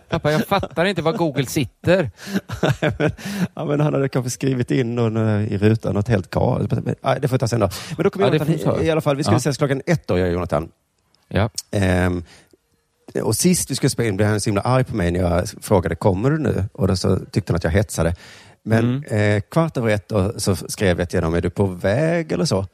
[0.08, 2.10] Pappa, jag fattar inte var Google sitter.
[3.54, 6.72] ja, men han hade kanske skrivit in någon, eh, i rutan något helt galet.
[7.02, 7.68] Nej, det får jag ta sen då.
[7.96, 9.16] Men då kom Ja, Jonathan i, i alla fall.
[9.16, 9.38] Vi skulle Ja.
[9.38, 10.68] ses klockan ett då, jag och Jonathan.
[11.28, 11.50] Ja.
[11.70, 12.24] Ehm,
[13.22, 15.48] och sist vi skulle spela in blev han så himla arg på mig när jag
[15.60, 16.64] frågade, kommer du nu?
[16.72, 18.14] Och då så tyckte han att jag hetsade.
[18.66, 22.44] Men eh, kvart över ett så skrev jag till honom, är du på väg eller
[22.44, 22.66] så?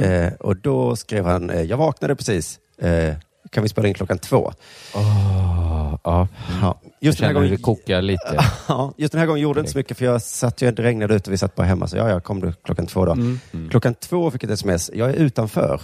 [0.00, 2.58] Eh, och då skrev han, eh, jag vaknade precis.
[2.78, 3.14] Eh,
[3.50, 4.52] kan vi spela in klockan två?
[4.94, 6.28] Åh, ja.
[6.62, 8.38] Ja, just, den här gången, det kokar lite?
[8.68, 10.82] ja, just den här gången gjorde det inte så mycket för jag satt ju, det
[10.82, 11.86] regnade ute och vi satt bara hemma.
[11.86, 13.12] Så ja, jag kom du klockan två då.
[13.12, 13.38] Mm.
[13.70, 14.90] Klockan två fick jag ett sms.
[14.94, 15.80] Jag är utanför.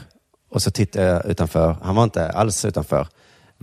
[0.50, 1.76] Och så tittade jag utanför.
[1.82, 3.06] Han var inte alls utanför.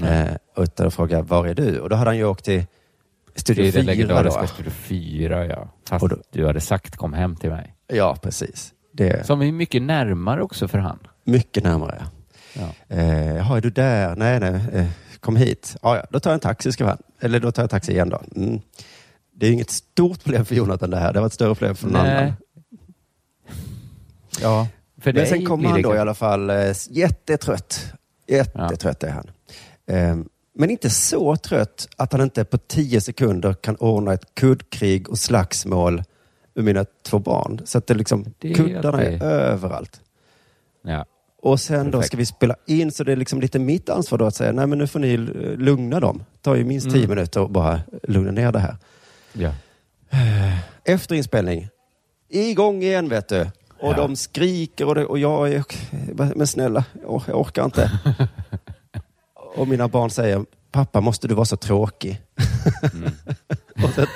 [0.01, 1.79] Eh, utan frågade, var är du?
[1.79, 2.63] Och då hade han ju åkt till
[3.35, 4.47] Studio är det 4 legendariska då.
[4.47, 5.67] Studio 4, ja.
[5.89, 7.75] Fast då- du hade sagt kom hem till mig.
[7.87, 8.73] Ja, precis.
[8.93, 10.99] Det Som är mycket närmare också för han.
[11.23, 12.05] mycket närmare.
[12.53, 12.95] Ja.
[12.95, 14.15] Eh, Jaha, är du där?
[14.15, 14.61] Nej, nej.
[14.73, 14.85] Eh,
[15.19, 15.75] kom hit.
[15.81, 16.97] Ja, ja, då tar jag en taxi, skrev han.
[17.19, 18.21] Eller då tar jag taxi igen då.
[18.35, 18.59] Mm.
[19.35, 21.13] Det är inget stort problem för Jonathan det här.
[21.13, 22.17] Det var ett större problem för någon Nej.
[22.17, 22.33] annan.
[24.41, 24.67] Ja,
[25.01, 27.93] för Men sen kommer han då i alla fall eh, jättetrött.
[28.27, 29.31] Jättetrött är han.
[29.87, 35.09] Ehm, Men inte så trött att han inte på tio sekunder kan ordna ett kuddkrig
[35.09, 36.03] och slagsmål
[36.53, 37.61] med mina två barn.
[37.65, 40.01] Så att det liksom, Det är kuddarna är överallt.
[40.81, 41.05] Ja.
[41.41, 42.07] Och sen då Perfekt.
[42.07, 44.67] ska vi spela in, så det är liksom lite mitt ansvar då att säga, nej
[44.67, 45.19] men nu får ni eh,
[45.57, 46.17] lugna dem.
[46.33, 47.09] Det tar ju minst tio Mm.
[47.09, 48.75] minuter att bara lugna ner det här.
[49.33, 49.51] ja.
[50.85, 51.67] Efter inspelning,
[52.29, 53.41] igång igen vet du.
[53.79, 53.93] Och Ja.
[53.97, 55.63] de skriker och, det, och jag är,
[56.35, 57.91] men snälla, jag orkar inte.
[59.57, 62.21] och mina barn säger, pappa måste du vara så tråkig?
[62.93, 63.11] Mm.
[63.83, 64.07] och, sen,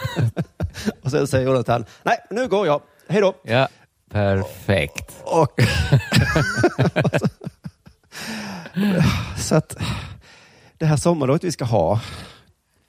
[1.04, 3.34] och sen säger Jonathan, nej nu går jag, hej då.
[3.44, 3.68] ja,
[4.12, 5.16] perfekt.
[5.24, 5.60] Och
[9.38, 9.78] så att
[10.78, 12.00] det här sommarlovet vi ska ha,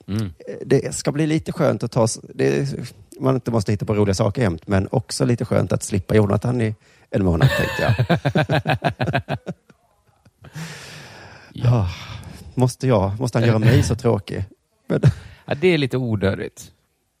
[0.07, 0.33] Mm.
[0.65, 2.69] det ska bli lite skönt att ta, det,
[3.19, 6.61] man inte måste hitta på roliga saker jämt, men också lite skönt att slippa Jonathan
[6.61, 6.75] i
[7.09, 7.95] en månad tänkte jag.
[11.53, 11.89] ja.
[12.61, 14.45] Måste jag, måste han göra mig så tråkig?
[14.87, 15.01] Men,
[15.45, 16.71] Ja, det är lite onödigt.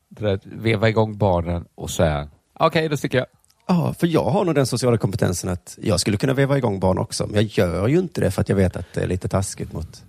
[0.09, 3.27] Det där att veva igång barnen och säga okej, då sticker jag.
[3.67, 6.97] ja, för jag har nog den sociala kompetensen att jag skulle kunna veva igång barn
[6.97, 9.27] också, men jag gör ju inte det för att jag vet att det är lite
[9.27, 10.03] taskigt mot...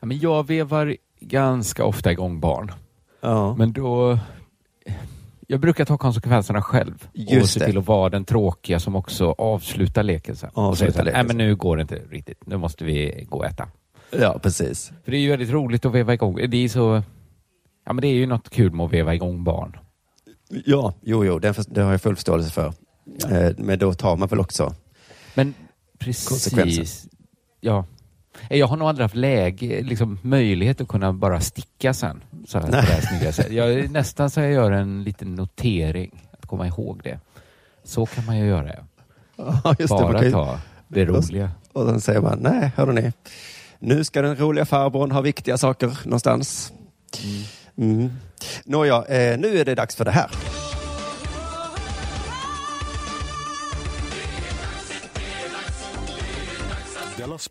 [0.00, 2.72] Ja, men jag vevar ganska ofta igång barn.
[3.20, 3.54] Ja.
[3.54, 4.18] Men då...
[5.46, 7.66] Jag brukar ta konsekvenserna själv och Just se det.
[7.66, 10.50] till att vara den tråkiga som också avslutar leken sen.
[10.50, 12.46] Och här, leken Nej, men nu går det inte riktigt.
[12.46, 13.68] Nu måste vi gå och äta.
[14.10, 14.92] Ja, precis.
[15.04, 16.34] För det är ju väldigt roligt att veva igång.
[16.48, 17.02] Det är så...
[17.86, 19.76] Ja, men det är ju något kul med att veva igång barn.
[20.66, 22.66] Ja, jo, jo, det, det har jag full förståelse för.
[23.30, 24.74] Eh, Men då tar man väl också...
[25.34, 25.54] Men
[25.98, 27.06] precis.
[27.60, 27.84] Ja.
[28.50, 32.20] Jag har nog aldrig haft läge, liksom möjlighet att kunna bara sticka sen.
[32.46, 33.54] Så här, på det.
[33.54, 36.28] Jag nästan så jag gör en liten notering.
[36.30, 37.20] Att komma ihåg det.
[37.84, 38.68] Så kan man ju göra.
[38.76, 38.84] ja.
[39.64, 40.02] Ja, just det.
[40.02, 41.50] Bara ju- ta det roliga.
[41.72, 43.12] Och sen säger man, nej, hörde ni.
[43.78, 46.72] Nu ska den roliga farbrorn ha viktiga saker någonstans.
[47.76, 47.90] Mm.
[47.92, 48.10] Mm.
[48.64, 50.30] Nåja, eh, nu är det dags för det här.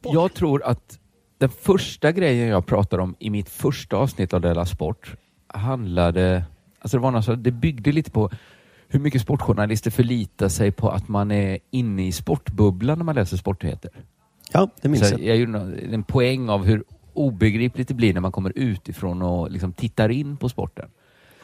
[0.02, 1.00] Jag tror att
[1.38, 5.16] den första grejen jag pratade om i mitt första avsnitt av Della Sport
[5.48, 6.44] handlade...
[6.80, 8.30] Alltså det, var något, det byggde lite på
[8.88, 13.38] hur mycket sportjournalister förlitar sig på att man är inne i sportbubblan när man läser
[13.38, 13.92] sportnyheter.
[14.54, 15.22] Ja, det minns Så jag.
[15.24, 15.60] jag gjorde
[15.92, 16.84] en poäng av hur
[17.14, 20.90] obegripligt det blir när man kommer utifrån och liksom tittar in på sporten.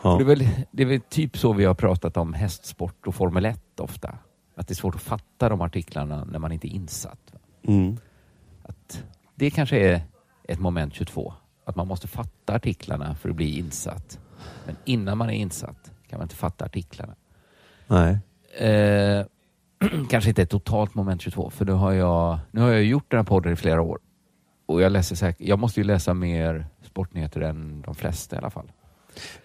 [0.04, 0.16] Ja.
[0.18, 3.46] Det, är väl, det är väl typ så vi har pratat om hästsport och Formel
[3.46, 4.18] 1 ofta.
[4.56, 7.34] Att det är svårt att fatta de artiklarna när man inte är insatt.
[7.68, 7.98] Mm.
[8.64, 9.04] Att
[9.36, 10.02] det kanske är
[10.44, 11.34] ett moment 22.
[11.66, 14.20] Att man måste fatta artiklarna för att bli insatt.
[14.66, 17.16] Men innan man är insatt kan man inte fatta artiklarna.
[17.88, 18.18] Nej.
[18.70, 19.26] Eh,
[20.10, 23.18] kanske inte ett totalt moment 22, för nu har, jag, nu har jag gjort den
[23.18, 24.00] här podden i flera år.
[24.66, 28.50] Och jag läser säkert, jag måste ju läsa mer sportnyheter än de flesta i alla
[28.50, 28.72] fall.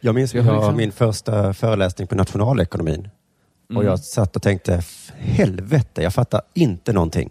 [0.01, 3.09] Jag minns Jag jag liksom- min första föreläsning på nationalekonomin.
[3.69, 3.87] Och Mm.
[3.87, 7.31] jag satt och tänkte, "F- helvete, jag fattar inte någonting.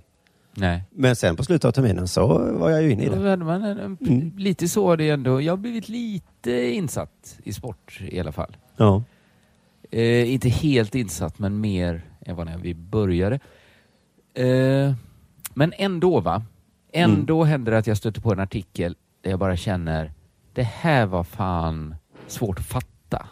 [0.53, 0.83] Nej.
[0.91, 3.37] Men sen på slutet av terminen så var jag ju inne i det.
[3.37, 3.63] man
[4.01, 4.31] Mm.
[4.37, 5.41] Lite så är det ändå.
[5.41, 8.57] Jag har blivit lite insatt i sport i alla fall.
[8.77, 9.03] Ja.
[9.91, 13.39] Eh, inte helt insatt, men mer än vad när vi började.
[14.33, 14.93] Eh,
[15.53, 16.43] men ändå, va?
[16.91, 20.11] Ändå händer det att jag stöter på en artikel där jag bara känner
[20.53, 21.95] det här var fan
[22.27, 23.27] svårt att fatta.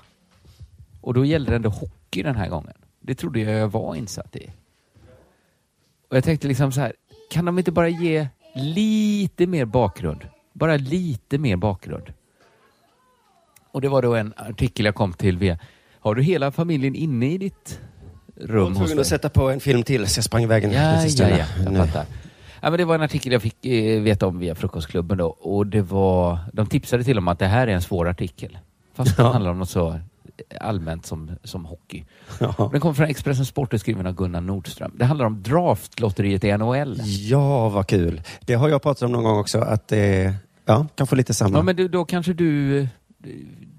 [1.01, 2.73] Och då gällde det ändå hockey den här gången.
[2.99, 4.51] Det trodde jag jag var insatt i.
[6.09, 6.93] Och jag tänkte liksom så här,
[7.31, 10.27] kan de inte bara ge lite mer bakgrund?
[10.53, 12.13] Bara lite mer bakgrund.
[13.71, 15.59] Och det var då en artikel jag kom till via,
[15.99, 17.94] har du hela familjen inne i ditt Jag
[18.37, 18.99] rum var hos dig?
[18.99, 21.45] att sätta på en film till så jag sprang iväg en Ja, liten ja, ja,
[21.63, 21.79] jag Nu.
[21.79, 22.05] fattar.
[22.61, 25.67] Ja, men det var en artikel jag fick eh, veta om via Frukostklubben då och
[25.67, 28.57] det var, de tipsade till om att det här är en svår artikel.
[28.95, 29.31] Fast Ja.
[29.31, 29.99] handlar om något så
[30.61, 32.03] allmänt som, som hockey.
[32.39, 32.69] Ja.
[32.71, 34.91] Den kommer från Expressen Sport och skriven av Gunnar Nordström.
[34.95, 37.01] Det handlar om draftlotteriet i NHL.
[37.05, 38.21] ja, vad kul.
[38.41, 40.33] Det har jag pratat om någon gång också, att det
[40.65, 41.57] ja, kan få lite samma.
[41.57, 42.87] Ja, men du, då kanske du,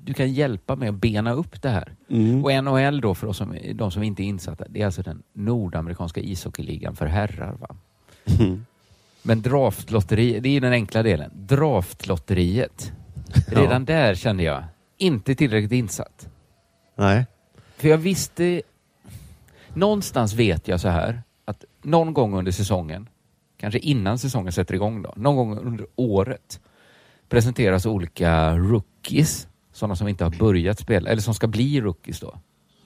[0.06, 1.94] du kan hjälpa med att bena upp det här.
[2.08, 2.44] mm.
[2.44, 5.22] Och NHL då, för oss som, de som inte är insatta, det är alltså den
[5.32, 7.52] nordamerikanska ishockeyligan för herrar.
[7.52, 7.76] Va?
[8.40, 8.66] Mm.
[9.22, 11.30] Men draftlotteriet, det är den enkla delen.
[11.34, 12.92] Draftlotteriet.
[13.48, 14.64] Redan där kände jag,
[14.96, 16.28] inte tillräckligt insatt.
[16.96, 17.26] Nej.
[17.76, 18.62] För jag visste...
[19.74, 23.08] Någonstans vet jag så här, att någon gång under säsongen,
[23.56, 26.60] kanske innan säsongen sätter igång då, någon gång under året
[27.28, 32.40] presenteras olika rookies, sådana som inte har börjat spela, eller som ska bli rookies då.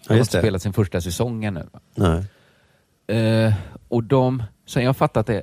[0.09, 1.67] De har inte spelat sin första säsong ännu.
[1.95, 2.25] Nej.
[3.19, 3.55] Eh,
[3.89, 5.43] och de, som jag har fattat det,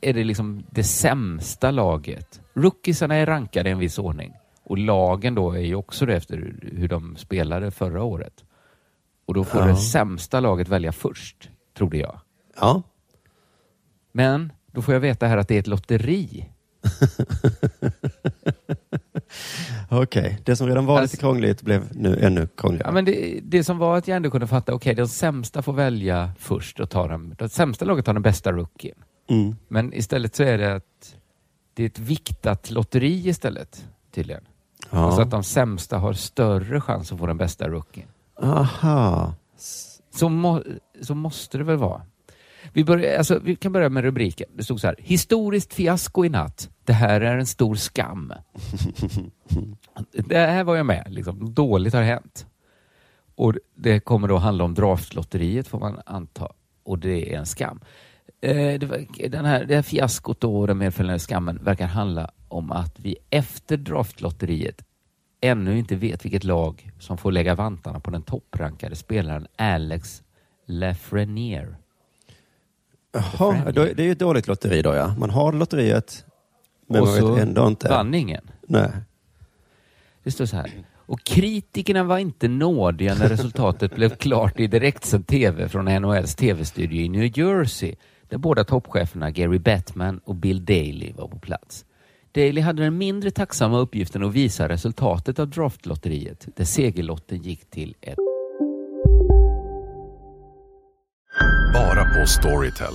[0.00, 2.40] är det liksom det sämsta laget.
[2.54, 4.32] Rookiesarna är rankade i en viss ordning.
[4.62, 8.44] Och lagen då är ju också det efter hur- hur de spelade förra året.
[9.26, 9.66] Och då får Ja.
[9.66, 12.20] det sämsta laget välja först, trodde jag.
[12.60, 12.82] Ja.
[14.12, 16.48] Men då får jag veta här att det är ett lotteri.
[19.90, 22.88] Okej, det som redan var Alltså- lite krångligt blev nu ännu krångligare.
[22.88, 25.72] Ja, men det, det som var att jag ändå kunde fatta, okej, de sämsta får
[25.72, 28.96] välja först och ta den, det sämsta laget tar den bästa rookien.
[29.30, 29.56] Mm.
[29.68, 31.16] Men istället så är det att
[31.74, 34.42] det är ett viktat lotteri istället, tydligen.
[34.90, 35.12] Ja.
[35.12, 38.08] Så att de sämsta har större chans att få den bästa rookien.
[38.42, 39.34] Aha.
[40.14, 40.62] Så, må,
[41.02, 42.02] så måste det väl vara.
[42.72, 44.48] Vi, börjar, alltså, vi kan börja med rubriken.
[44.56, 44.96] Det stod så här.
[44.98, 46.70] Historiskt fiasko i natt.
[46.86, 48.32] Det här är en stor skam.
[50.12, 51.06] det här var jag med.
[51.08, 51.54] Liksom.
[51.54, 52.46] Dåligt har hänt.
[53.34, 56.48] Och det kommer då handla om draftlotteriet får man anta.
[56.84, 57.80] Och det är en skam.
[58.40, 62.30] Eh, det, var- den här, det här fiaskot då och den medföljande skammen verkar handla
[62.48, 64.82] om att vi efter draftlotteriet
[65.40, 70.22] ännu inte vet vilket lag som får lägga vantarna på den topprankade spelaren Alex
[70.66, 71.74] Lafreniere.
[73.12, 75.14] Jaha, det är ju ett dåligt lotteri då ja.
[75.18, 76.25] Man har lotteriet,
[76.86, 77.88] men och man så vet ändå inte.
[77.88, 78.50] vann ingen.
[78.66, 78.90] Nej.
[80.22, 80.70] Det står så här.
[81.06, 87.00] Och kritikerna var inte nådiga när resultatet blev klart i direktsänd tv från NHLs tv-studio
[87.00, 87.94] i New Jersey,
[88.28, 91.84] där båda toppcheferna Gary Bettman och Bill Daley var på plats.
[92.32, 97.94] Daley hade den mindre tacksamma uppgiften att visa resultatet av draftlotteriet, där segerlotten gick till
[98.00, 98.18] ett
[101.72, 102.94] Bara på Storytel.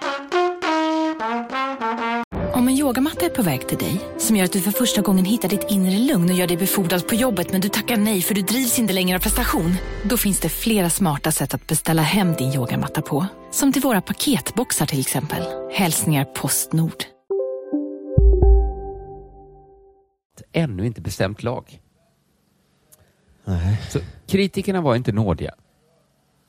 [2.61, 5.25] Om en yogamatta är på väg till dig, som gör att du för första gången
[5.25, 8.35] hittar ditt inre lugn och gör dig befordrad på jobbet men du tackar nej för
[8.35, 9.75] du drivs inte längre av prestation.
[10.03, 13.25] Då finns det flera smarta sätt att beställa hem din yogamatta på.
[13.51, 15.43] Som till våra paketboxar till exempel.
[15.71, 17.03] Hälsningar Postnord.
[20.51, 21.81] Ännu inte bestämt lag.
[23.45, 23.81] Nej.
[23.89, 25.53] Så kritikerna var inte nådiga.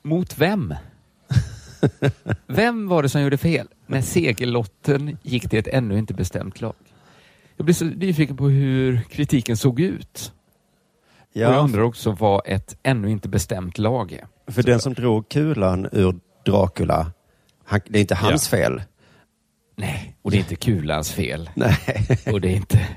[0.03, 0.75] Mot vem?
[2.47, 6.73] Vem var det som gjorde fel när segerlotten gick till ett ännu inte bestämt lag?
[7.57, 10.33] Jag blir så nyfiken på hur kritiken såg ut.
[11.19, 14.51] Och jag Ja, undrar också vad ett ännu inte bestämt lag är.
[14.51, 16.15] för den som drog kulan ur
[16.45, 17.11] Dracula,
[17.65, 18.81] han, det är inte hans fel.
[19.75, 21.49] Nej, och det är inte kulans fel.
[21.55, 21.77] Nej.
[22.31, 22.87] Och det är inte...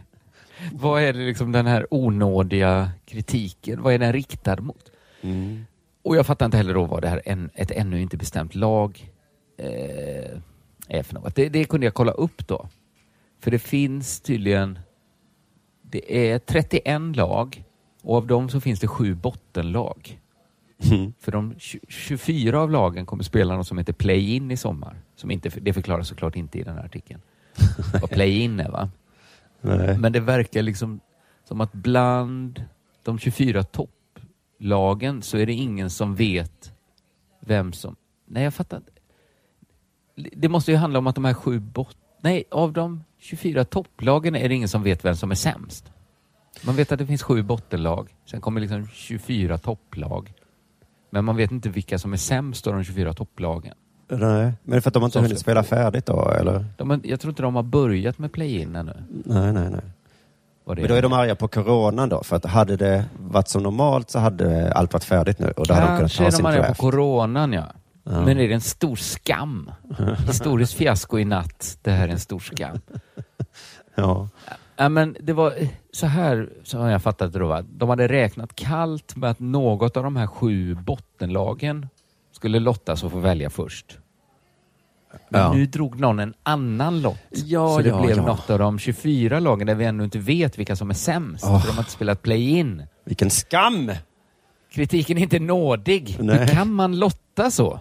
[0.72, 4.90] Vad är det liksom den här onådiga kritiken, vad är den riktad mot?
[5.22, 5.66] Mm.
[6.06, 9.12] Och jag fattar inte heller då vad det här en, ett ännu inte bestämt lag
[9.58, 10.38] eh,
[10.88, 11.34] är för något.
[11.34, 12.68] Det, det kunde jag kolla upp då.
[13.40, 14.78] För det finns tydligen,
[15.82, 17.64] det är 31 lag
[18.02, 20.20] och av dem så finns det sju bottenlag.
[20.90, 21.12] Mm.
[21.20, 24.96] För de 20, 24 av lagen kommer spela något som heter play-in i sommar.
[25.16, 27.20] Som inte, det förklaras såklart inte i den här artikeln.
[28.00, 28.90] Vad play-in är va?
[29.60, 29.98] Nej.
[29.98, 31.00] Men det verkar liksom
[31.44, 32.64] som att bland
[33.02, 33.62] de 24
[34.58, 36.72] topplagen så är det ingen som vet
[37.40, 37.96] vem som...
[38.28, 38.92] Nej, jag fattar inte.
[40.36, 41.96] Det måste ju handla om att de här sju bot...
[42.20, 45.92] Nej, av de 24 topplagen är det ingen som vet vem som är sämst.
[46.66, 50.32] Man vet att det finns sju bottenlag, sen kommer liksom 24 topplag.
[51.10, 53.74] Men man vet inte vilka som är sämst av de 24 topplagen.
[54.08, 54.52] Nej.
[54.62, 56.66] Men det är för att de inte Så hunnit spela färdigt då, eller?
[56.76, 58.92] De, har- jag tror inte de har börjat med play-in ännu.
[59.24, 59.80] Nej, nej, nej.
[60.66, 64.10] Men då är de arga på coronan då, för att hade det varit som normalt
[64.10, 66.44] så hade allt varit färdigt nu och då hade de kunnat Kanske ha är sin
[66.44, 67.64] de arga på coronan, ja.
[68.04, 68.20] Ja.
[68.20, 69.70] Men är det en stor skam?
[70.26, 71.78] Historiskt fiasko i natt.
[71.82, 72.78] Det här är en stor skam.
[73.98, 74.28] Ja.
[74.76, 77.46] Ja, men det var eh, så här som jag fattade det då.
[77.46, 77.62] Va?
[77.62, 81.88] De hade räknat kallt med att något av de här sju bottenlagen
[82.32, 83.98] skulle lottas och få välja först.
[85.28, 85.52] Men Ja.
[85.52, 87.18] nu drog någon en annan lott.
[87.30, 88.26] Ja, så det ja, blev ja.
[88.26, 91.44] något av de 24 lagen där vi ännu inte vet vilka som är sämst.
[91.44, 91.60] Åh.
[91.60, 92.82] För de har inte spelat play-in.
[93.04, 93.92] Vilken skam!
[94.72, 96.16] Kritiken är inte nådig.
[96.20, 96.38] Nej.
[96.38, 97.80] Hur kan man lotta så?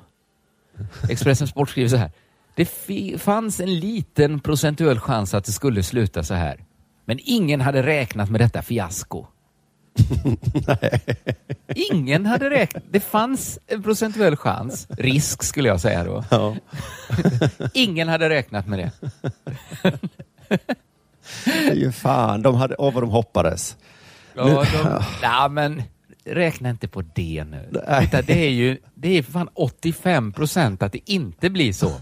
[1.10, 2.12] Expressen Sport skriver så här.
[2.56, 2.70] Det
[3.22, 6.64] fanns en liten procentuell chans att det skulle sluta så här.
[7.06, 9.28] Men ingen hade räknat med detta fiasko.
[11.76, 12.84] Ingen hade räknat.
[12.92, 16.24] Det fanns en procentuell chans, risk skulle jag säga då.
[16.32, 16.56] Ja.
[17.74, 18.92] Ingen hade räknat med det.
[21.46, 23.78] Det är ju fan, de hade, åh vad de hoppades.
[24.36, 25.84] Ja, de, ja, men
[26.26, 27.82] räkna inte på det nu.
[27.88, 28.06] Nej.
[28.06, 31.92] Titta, det är ju det är fan 85 procent att det inte blir så.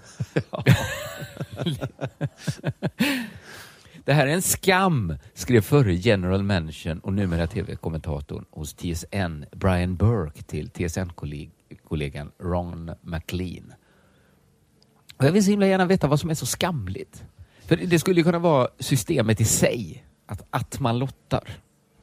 [4.05, 9.95] det här är en skam, skrev förre general mention och numera tv-kommentatorn hos TSN, Brian
[9.95, 13.73] Burke, till TSN-kollegan Ron McLean.
[15.17, 17.23] Och jag vill så himla gärna veta vad som är så skamligt.
[17.65, 21.49] För det skulle ju kunna vara systemet i sig, att, att man lottar.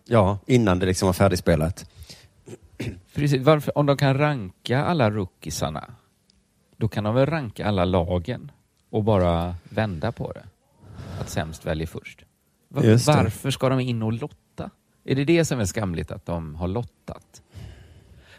[0.05, 1.91] Ja, innan det liksom var färdigspelat.
[3.15, 5.95] Precis, varför, om de kan ranka alla rookiesarna,
[6.77, 8.53] då kan de väl ranka alla lagen
[8.91, 10.45] och bara vända på det.
[11.21, 12.25] Att sämst väljer först.
[12.69, 13.13] Va- Just det.
[13.13, 14.71] Varför ska de in och lotta?
[15.05, 17.43] Är det det som är skamligt, att de har lottat?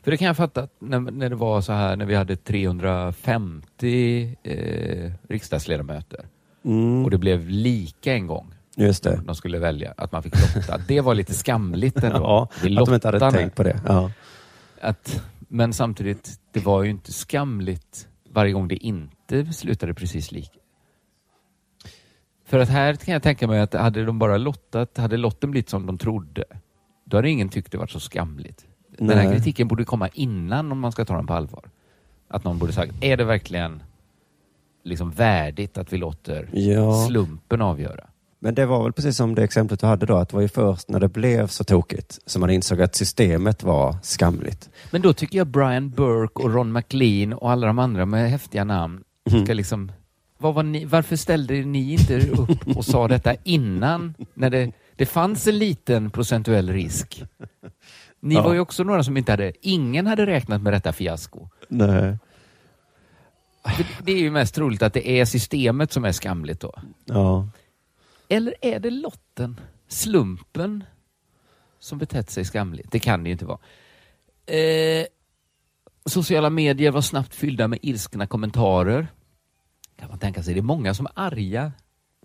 [0.04, 2.36] För det kan jag fatta att när, när det var så här, när vi hade
[2.36, 6.26] 350 eh, riksdagsledamöter
[6.66, 9.22] Mm, och det blev lika en gång, just det.
[9.26, 10.78] de skulle välja, att man fick lotta.
[10.88, 12.18] Det var lite skamligt ändå.
[12.20, 13.80] Ja, Vi att de inte hade tänkt på det.
[13.88, 14.12] Ja.
[14.82, 20.60] Att, men samtidigt, det var ju inte skamligt varje gång det inte slutade precis lika.
[22.52, 25.70] För att här kan jag tänka mig att hade de bara lottat, hade lotten blivit
[25.70, 26.44] som de trodde,
[27.06, 28.66] då hade ingen tyckt det var så skamligt.
[28.98, 29.36] Den här Nej.
[29.36, 31.64] kritiken borde komma innan om man ska ta den på allvar.
[32.28, 33.84] Att någon borde sagt, är det verkligen
[34.84, 37.06] liksom värdigt att vi låter Ja.
[37.08, 38.04] slumpen avgöra?
[38.40, 40.48] Men det var väl precis som det exemplet du hade då, att det var ju
[40.50, 44.70] först när det blev så tokigt som man insåg att systemet var skamligt.
[44.92, 48.64] Men då tycker jag Brian Burke och Ron McLean och alla de andra med häftiga
[48.64, 49.46] namn Mm.
[49.46, 49.92] ska liksom...
[50.42, 54.14] Var ni, varför ställde ni inte upp och sa detta innan?
[54.34, 57.24] När det, det fanns en liten procentuell risk.
[58.20, 58.42] Ni Ja.
[58.44, 59.54] var ju också några som inte hade...
[59.62, 61.50] Ingen hade räknat med detta fiasko.
[61.68, 62.18] Nej.
[63.66, 66.74] För det är ju mest troligt att det är systemet som är skamligt då.
[67.06, 67.50] Ja.
[68.30, 70.84] Eller är det lotten, slumpen,
[71.80, 72.92] som betett sig skamligt?
[72.92, 73.60] Det kan det ju inte vara.
[74.46, 75.06] Eh,
[76.06, 79.08] Sociala medier var snabbt fyllda med ilskna kommentarer.
[80.02, 81.72] Kan man tänka sig, det är många som är arga.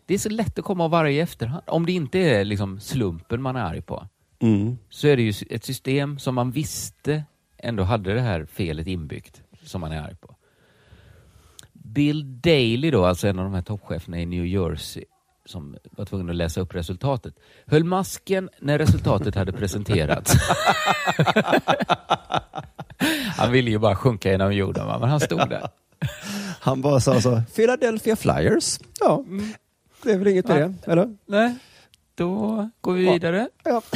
[0.07, 1.63] Det är så lätt att komma och vara i efterhand.
[1.67, 4.09] Om det inte är liksom slumpen man är arg på,
[4.39, 4.79] Mm.
[4.91, 7.25] så är det ju ett system som man visste
[7.59, 10.37] ändå hade det här felet inbyggt, som man är arg på.
[11.73, 15.05] Bill Daley då, alltså en av de här toppcheferna i New Jersey,
[15.47, 17.35] som var tvungen att läsa upp resultatet,
[17.67, 20.35] höll masken när resultatet hade presenterats.
[23.37, 25.69] han ville ju bara sjunka genom jorden, men han stod där.
[26.67, 28.79] Han bara sa så, Philadelphia Flyers.
[29.01, 29.25] Ja,
[30.03, 30.69] det är väl inget med Ja.
[30.69, 31.17] det, eller?
[31.27, 31.55] Nej,
[32.15, 33.49] då går vi vidare.
[33.65, 33.83] Ja.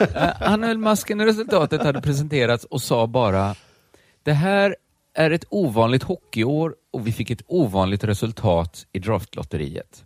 [0.00, 3.54] Eh, Han höll masken när resultatet hade presenterats och sa bara
[4.22, 4.76] Det här
[5.14, 10.04] är ett ovanligt hockeyår och vi fick ett ovanligt resultat i draftlotteriet.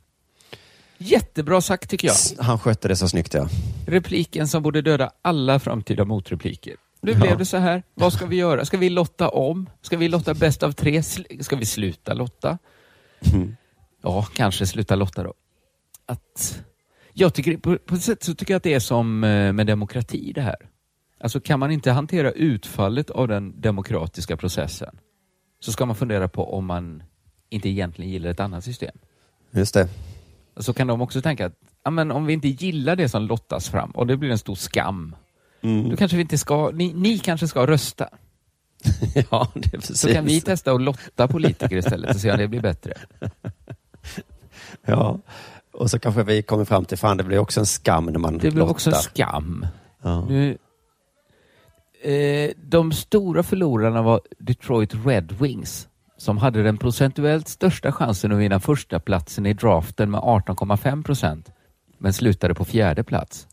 [0.98, 2.44] Jättebra sagt tycker jag.
[2.44, 3.48] Han skötte det så snyggt ja.
[3.86, 6.74] Repliken som borde döda alla framtida motrepliker.
[7.00, 7.18] Nu Ja.
[7.20, 7.82] blev det så här.
[7.94, 8.64] Vad ska vi göra?
[8.64, 9.70] Ska vi lotta om?
[9.82, 11.02] Ska vi lotta bäst av tre?
[11.40, 12.58] Ska vi sluta lotta?
[13.34, 13.56] Mm.
[14.02, 15.34] Ja, kanske sluta lotta då.
[16.06, 16.62] Att,
[17.12, 19.66] jag tycker, på, på ett sätt så tycker jag att det är som eh, med
[19.66, 20.68] demokrati det här.
[21.20, 24.98] Alltså kan man inte hantera utfallet av den demokratiska processen
[25.60, 27.02] så ska man fundera på om man
[27.50, 28.98] inte egentligen gillar ett annat system.
[29.50, 29.88] Just det.
[30.56, 33.68] Så kan de också tänka att ja, men om vi inte gillar det som lottas
[33.68, 35.16] fram och det blir en stor skam,
[35.62, 35.90] Mm.
[35.90, 38.08] då kanske vi inte ska, ni, ni kanske ska rösta.
[39.30, 40.00] ja, det är precis.
[40.00, 42.94] Så kan vi testa att lotta politiker istället och se om det blir bättre.
[44.86, 45.18] Ja,
[45.72, 48.38] och så kanske vi kommer fram till, fan det blir också en skam när man
[48.38, 49.02] Det blir också en lottar.
[49.02, 49.66] skam.
[50.02, 50.24] Ja.
[50.28, 50.58] Nu,
[52.02, 58.38] eh, de stora förlorarna var Detroit Red Wings som hade den procentuellt största chansen att
[58.38, 61.50] vinna första platsen i draften med 18,5 procent
[61.98, 63.46] men slutade på fjärde plats.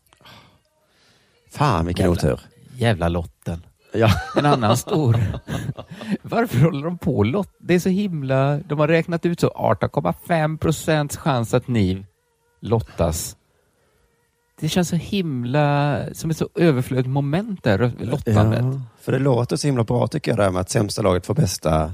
[1.56, 2.32] Fan vilken Jävlar.
[2.32, 2.40] otur.
[2.76, 3.66] Jävla lotten.
[3.92, 4.10] Ja.
[4.36, 5.16] En annan stor.
[6.22, 7.56] Varför håller de på lott?
[7.58, 8.56] Det är så himla...
[8.58, 12.06] De har räknat ut så 18,5 procents chans att ni
[12.60, 13.36] lottas.
[14.60, 16.00] Det känns så himla...
[16.12, 18.64] Som ett så överflödigt moment där, lottandet.
[18.64, 21.26] Ja, för det låter så himla bra tycker jag, det här med att sämsta laget
[21.26, 21.92] får bästa,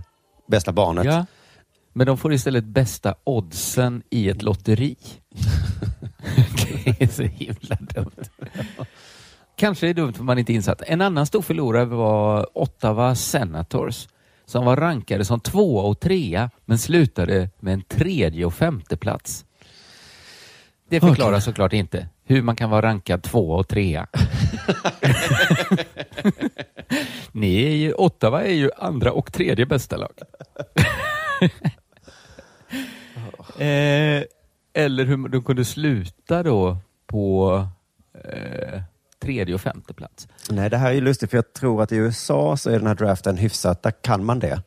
[0.48, 1.04] bästa barnet.
[1.04, 1.26] Ja.
[1.92, 4.96] Men de får istället bästa oddsen i ett lotteri.
[6.84, 8.24] det är så himla dumt.
[9.56, 10.82] Kanske är det dumt för man inte är insatt.
[10.86, 14.08] En annan stor förlorare var Ottawa Senators
[14.44, 19.44] som var rankade som tvåa och trea men slutade med en tredje och femte plats.
[20.88, 21.42] Det förklarar Okej.
[21.42, 24.06] såklart inte hur man kan vara rankad tvåa och trea.
[27.32, 30.12] Ni är ju, Ottawa är ju andra och tredje bästa lag.
[33.58, 34.22] eh,
[34.74, 36.76] eller hur de kunde sluta då
[37.06, 37.66] på
[38.24, 38.82] eh,
[39.22, 40.28] tredje och femte plats.
[40.50, 42.86] Nej, det här är ju lustigt för jag tror att i USA så är den
[42.86, 44.62] här draften hyfsat, där kan man det.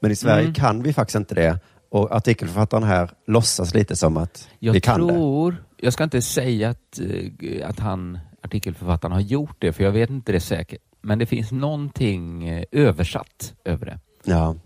[0.00, 0.54] Men i Sverige Mm.
[0.54, 1.58] kan vi faktiskt inte det.
[1.90, 5.12] Och artikelförfattaren här låtsas lite som att Jag vi kan det.
[5.12, 9.92] tror, jag ska inte säga att, eh, att han, artikelförfattaren har gjort det, för jag
[9.92, 10.80] vet inte det säkert.
[11.00, 13.98] Men det finns någonting eh, översatt över det.
[14.24, 14.56] Ja.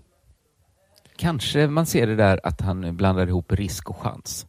[1.17, 4.47] Kanske man ser det där att han blandar ihop risk och chans.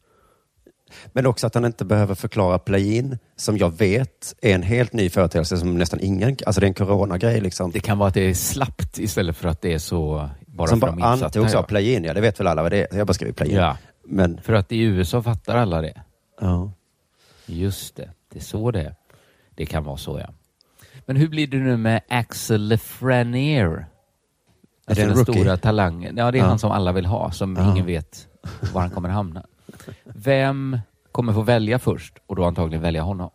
[1.14, 5.10] Men också att han inte behöver förklara play-in, som jag vet är en helt ny
[5.10, 7.72] företeelse som nästan ingen, alltså det är en coronagrej liksom.
[7.72, 10.80] Det kan vara att det är slappt istället för att det är så bara som
[10.80, 12.98] för bara antogs av play-in, ja det vet väl alla vad det är.
[12.98, 13.56] Jag bara skriver play-in.
[13.58, 16.02] Ja, Men, för att i USA fattar alla det.
[16.42, 16.72] ja.
[17.46, 18.96] Just det, det är så det är.
[19.56, 20.30] Det kan vara så ja.
[21.06, 23.86] Men hur blir det nu med Axel Lafreniere?
[24.88, 25.34] Alltså det en den rookie?
[25.42, 26.18] stora talangen.
[26.18, 26.46] Ja, det är Ja.
[26.48, 27.72] han som alla vill ha, som Ja.
[27.72, 28.28] ingen vet
[28.74, 29.46] var han kommer hamna.
[30.04, 30.80] Vem
[31.12, 33.30] kommer få välja först och då antagligen välja honom?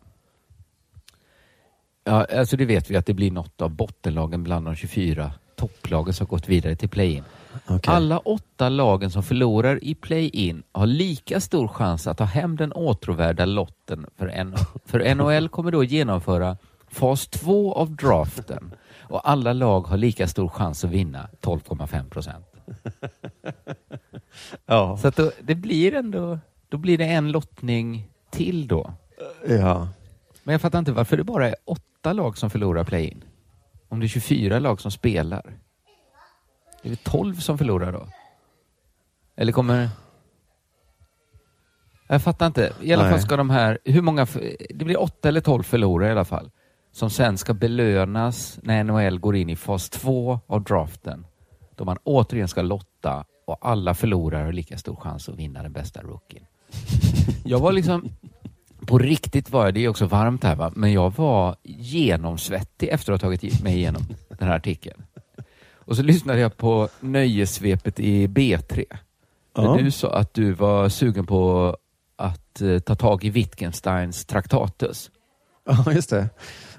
[2.04, 6.14] Ja, alltså det vet vi att det blir något av bottenlagen bland de 24 topplagen
[6.14, 7.24] som gått vidare till play-in.
[7.66, 7.94] Okej.
[7.94, 12.72] Alla åtta lagen som förlorar i play-in har lika stor chans att ta hem den
[12.72, 14.54] åtråvärda lotten för, N-
[14.86, 16.56] för NHL kommer då genomföra
[16.90, 22.46] fas 2 av draften och alla lag har lika stor chans att vinna 12,5 procent.
[24.66, 24.96] Ja.
[24.96, 26.38] Så då, det blir ändå,
[26.68, 28.94] då blir det en lottning till då.
[29.48, 29.88] ja.
[30.42, 33.24] Men jag fattar inte varför det bara är åtta lag som förlorar play-in.
[33.88, 35.58] Om det är 24 lag som spelar.
[36.82, 38.06] Är det 12 som förlorar då?
[39.36, 39.88] Eller kommer...
[42.08, 42.72] Jag fattar inte.
[42.80, 43.12] I alla Nej.
[43.12, 43.78] fall ska de här...
[43.84, 44.26] Hur många...
[44.70, 46.50] Det blir åtta eller 12 förlorare i alla fall.
[46.92, 51.26] Som sen ska belönas när NHL går in i fas 2 av draften.
[51.76, 55.72] Då man återigen ska lotta och alla förlorare har lika stor chans att vinna den
[55.72, 56.46] bästa rookien.
[57.44, 58.08] Jag var liksom...
[58.86, 63.12] På riktigt var jag, det är också varmt här va, men jag var genomsvettig efter
[63.12, 65.02] att ha tagit mig igenom den här artikeln.
[65.74, 68.84] Och så lyssnade jag på nöjessvepet i B3.
[69.54, 69.62] Ja.
[69.62, 71.76] Där du sa att du var sugen på
[72.16, 75.10] att eh, ta tag i Wittgensteins Traktatus.
[75.64, 76.28] Ja, just det.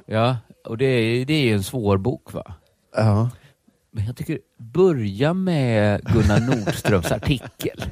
[0.05, 2.53] Ja, och det är, det är ju en svår bok va?
[2.95, 3.29] Ja.
[3.95, 4.39] Men jag tycker,
[4.73, 7.83] börja med Gunnar Nordströms artikel.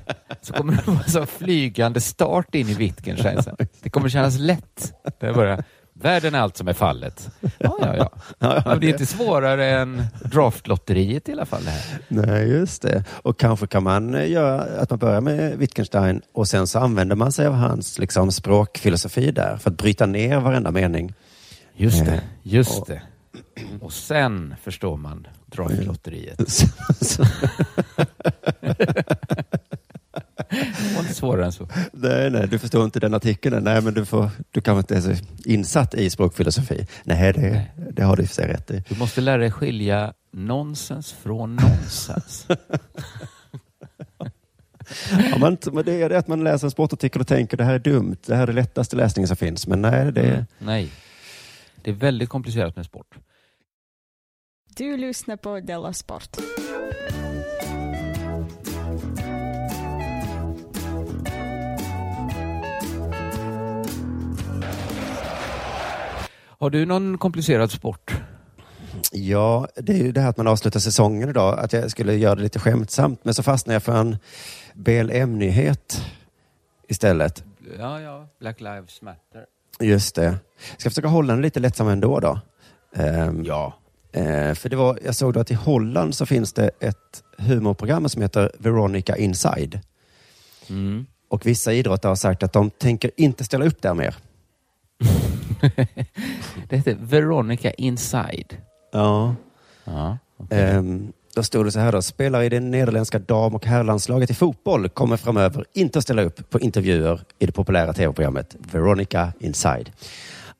[0.41, 3.55] Så kommer det vara så flygande start in i Wittgenstein sen.
[3.83, 4.93] Det kommer kännas lätt.
[5.19, 7.29] Det är bara, världen är allt som är fallet.
[7.57, 8.61] Ja, ja, ja.
[8.65, 11.63] Men det är inte svårare än draftlotteriet i alla fall.
[11.63, 11.99] Det här.
[12.07, 13.03] Nej, just det.
[13.11, 17.15] Och kanske kan man eh, göra att man börjar med Wittgenstein och sen så använder
[17.15, 21.13] man sig av hans liksom, språkfilosofi där för att bryta ner varenda mening.
[21.75, 23.01] Just det, Eh, just och- det.
[23.81, 25.27] Och sen förstår man
[27.01, 27.23] så-
[30.49, 31.67] Det var inte svårare än så.
[31.93, 33.63] nej, nej, du förstår inte den artikeln.
[33.63, 36.87] Nej, men du, får, du kanske inte är så insatt i språkfilosofi.
[37.03, 38.83] Nej, det, det har du i sig rätt i.
[38.89, 42.47] Du måste lära dig skilja nonsens från nonsens.
[45.31, 47.79] Ja, man, det är det att man läser en sportartikel och tänker det här är
[47.79, 48.15] dumt.
[48.25, 49.67] Det här är det lättaste läsningen som finns.
[49.67, 50.45] Men nej, det är...
[50.59, 50.91] Nej.
[51.83, 53.07] Det är väldigt komplicerat med sport.
[54.81, 56.37] Du lyssnar på Della Sport.
[66.43, 68.21] Har du någon komplicerad sport?
[69.11, 71.59] Ja, det är ju det här att man avslutar säsongen idag.
[71.59, 73.25] Att jag skulle göra det lite skämtsamt.
[73.25, 74.17] Men så fastnade jag för en
[74.73, 76.05] BLM-nyhet
[76.87, 77.43] istället.
[77.79, 78.27] Ja, ja.
[78.39, 79.45] Black Lives Matter.
[79.79, 80.37] Just det.
[80.57, 82.39] Ska jag försöka hålla den lite lättsam ändå då?
[82.95, 83.77] Ehm, Ja.
[84.11, 88.09] Eh, för det var, jag såg då att i Holland så finns det ett humorprogram
[88.09, 89.79] som heter Veronica Inside.
[90.69, 91.05] Mm.
[91.27, 94.15] Och vissa idrottare har sagt att de tänker inte ställa upp där mer.
[96.69, 98.57] Det heter Veronica Inside.
[98.91, 99.35] Ja.
[99.83, 100.17] Ja.
[100.49, 102.01] Ehm, då stod det så här då.
[102.01, 106.49] Spelare i det nederländska dam och herrlandslaget i fotboll kommer framöver inte att ställa upp
[106.49, 109.91] på intervjuer i det populära tv-programmet Veronica Inside.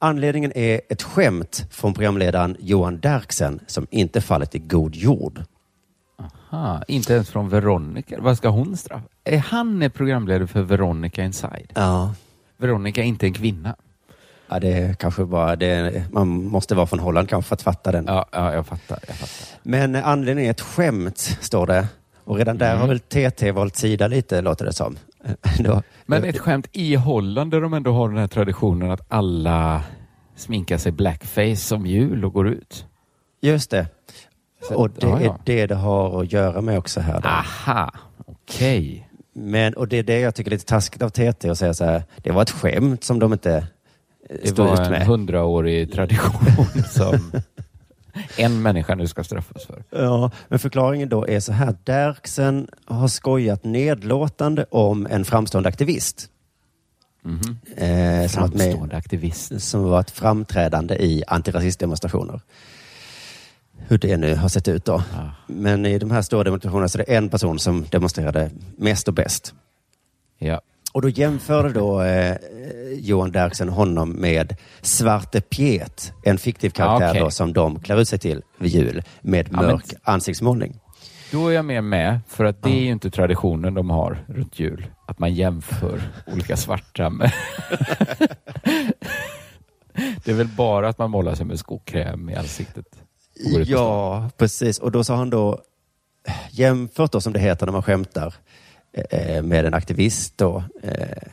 [0.04, 5.42] Anledningen är ett skämt från programledaren Johan Derksen som inte fallit i god jord.
[6.52, 8.18] Aha, inte ens från Veronica.
[8.22, 9.04] Vad ska hon straffa?
[9.24, 11.72] Är han är programledare för Veronica Inside?
[11.76, 12.14] Ja.
[12.58, 13.76] Veronica är inte en kvinna.
[14.50, 16.04] Ja, det är kanske bara det.
[16.12, 18.06] Man måste vara från Holland kanske för att fatta den.
[18.08, 19.00] Ja, ja jag fattar.
[19.08, 19.60] Jag fattar.
[19.64, 21.88] Men anledningen är ett skämt, står det.
[22.24, 22.82] Och redan där Mm.
[22.82, 24.98] har väl TT valt sida lite, låter det som.
[25.60, 29.84] Då, Men ett skämt i Holland där de ändå har den här traditionen att alla
[30.36, 32.86] sminkar sig blackface som jul och går ut.
[33.42, 33.88] Just det.
[34.68, 37.22] Så- Och det ja, är det det har att göra med också här.
[37.22, 37.28] Då.
[37.30, 37.92] Aha,
[38.26, 39.08] okej.
[39.34, 41.86] Men, och det är det jag tycker är lite taskigt av TT att säga så
[41.86, 42.04] här.
[42.18, 43.64] Det var ett skämt som de inte eh,
[44.42, 45.06] Det stod var ut en med.
[45.08, 47.32] hundraårig tradition som
[48.38, 49.84] en människa nu ska straffas för.
[49.90, 51.76] Ja, men förklaringen då är så här.
[51.84, 56.30] Derksen har skojat nedlåtande om en framstående aktivist.
[57.22, 57.58] Mhm.
[57.76, 59.62] Eh, som, varit med, Framstående aktivist.
[59.62, 62.42] som varit framträdande i antirasistdemonstrationer.
[63.88, 64.94] Hur det nu har sett ut då.
[64.94, 65.30] Ah.
[65.48, 69.14] Men i de här stora demonstrationerna så är det en person som demonstrerade mest och
[69.14, 69.54] bäst.
[70.38, 70.62] Ja.
[70.94, 72.38] Och då jämförde då eh,
[72.94, 77.22] Johan Derksen honom med Svarte Piet, en fiktiv karaktär Ah, okej.
[77.22, 80.80] då, som de klär ut sig till vid jul med Ja, men- mörk ansiktsmålning.
[81.32, 84.60] Då är jag med med, för att det är ju inte traditionen de har runt
[84.60, 84.86] jul.
[85.08, 87.32] Att man jämför olika svarta med...
[90.24, 92.86] det är väl bara att man målar sig med skokräm i ansiktet.
[93.66, 94.80] Ja, precis.
[94.80, 95.60] Och då sa han då,
[96.52, 98.34] jämfört då som det heter när man skämtar
[98.94, 100.64] eh, med en aktivist då.
[100.84, 101.28] Eh,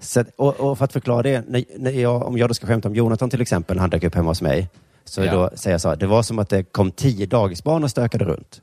[0.00, 2.88] så, och, och för att förklara det, när, när jag, om jag då ska skämta
[2.88, 4.68] om Jonathan till exempel, när han dök upp hemma hos mig,
[5.04, 5.32] så Ja.
[5.32, 8.24] då säger jag så här, det var som att det kom tio dagisbarn och stökade
[8.24, 8.60] runt.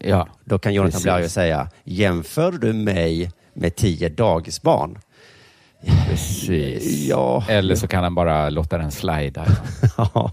[0.00, 4.98] Ja, Då kan Jonathan bli arg och säga, jämför du mig med tio dagisbarn?
[6.08, 7.06] precis.
[7.08, 7.44] Ja.
[7.48, 9.46] Eller så kan han bara låta den slida.
[9.96, 10.32] Ja.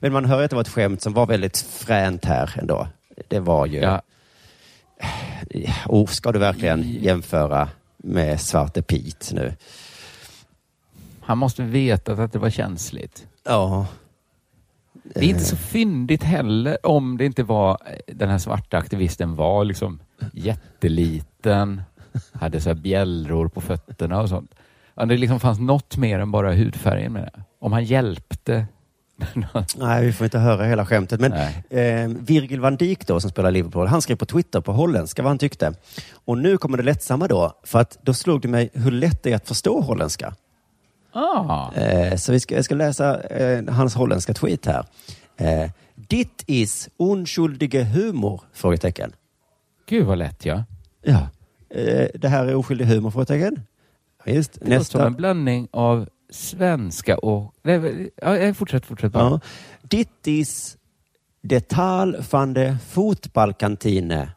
[0.00, 2.88] Men man hör att det var ett skämt som var väldigt fränt här ändå.
[3.28, 3.78] Det var ju...
[3.80, 4.02] Ja,
[5.86, 9.54] Oh, ska du verkligen jämföra med Svarte Pete nu?
[11.28, 13.26] han måste veta att det var känsligt.
[13.44, 13.86] Ja.
[14.92, 19.64] Det är inte så fyndigt heller om det inte var den här svarta aktivisten var
[19.64, 20.00] liksom
[20.32, 21.82] jätteliten,
[22.32, 24.54] hade så här bjällror på fötterna och sånt.
[24.94, 27.42] Om det liksom fanns något mer än bara hudfärgen med det.
[27.58, 28.66] Om han hjälpte.
[29.76, 31.20] Nej, vi får inte höra hela skämtet.
[31.20, 31.32] Men
[31.70, 35.30] eh, Virgil van Dijk då, som spelar Liverpool, han skrev på Twitter på holländska vad
[35.30, 35.74] han tyckte.
[36.24, 39.32] Och nu kommer det lättsamma då, för att då slog det mig hur lätt det
[39.32, 40.34] är att förstå holländska.
[41.12, 44.84] Ah, Eh, så vi ska, jag ska läsa eh, hans holländska tweet här.
[45.36, 48.40] Eh, Ditt is oskyldige humor?
[48.52, 49.12] Frågetecken.
[49.88, 50.64] Gud vad lätt ja.
[51.02, 51.28] Ja.
[51.70, 53.10] Eh, det här är oskyldig humor?
[53.10, 53.60] Frågetecken.
[54.24, 54.52] Just.
[54.52, 55.06] Det låter som Nästa.
[55.06, 57.54] en blandning av svenska och...
[57.62, 59.24] Nej, ja, fortsätt, fortsätt bara.
[59.24, 59.40] Ja.
[59.82, 60.76] Ditt is
[61.42, 64.30] detal van de fotbollkantine.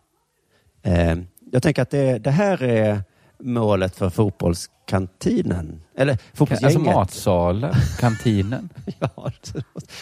[0.84, 1.16] Eh,
[1.52, 3.04] jag tänker att det, det här är
[3.40, 5.82] målet för fotbollskantinen.
[5.98, 6.94] Eller Alltså fotbollsgänget.
[6.96, 8.70] matsalen, kantinen.
[9.00, 9.94] Ja, det måste-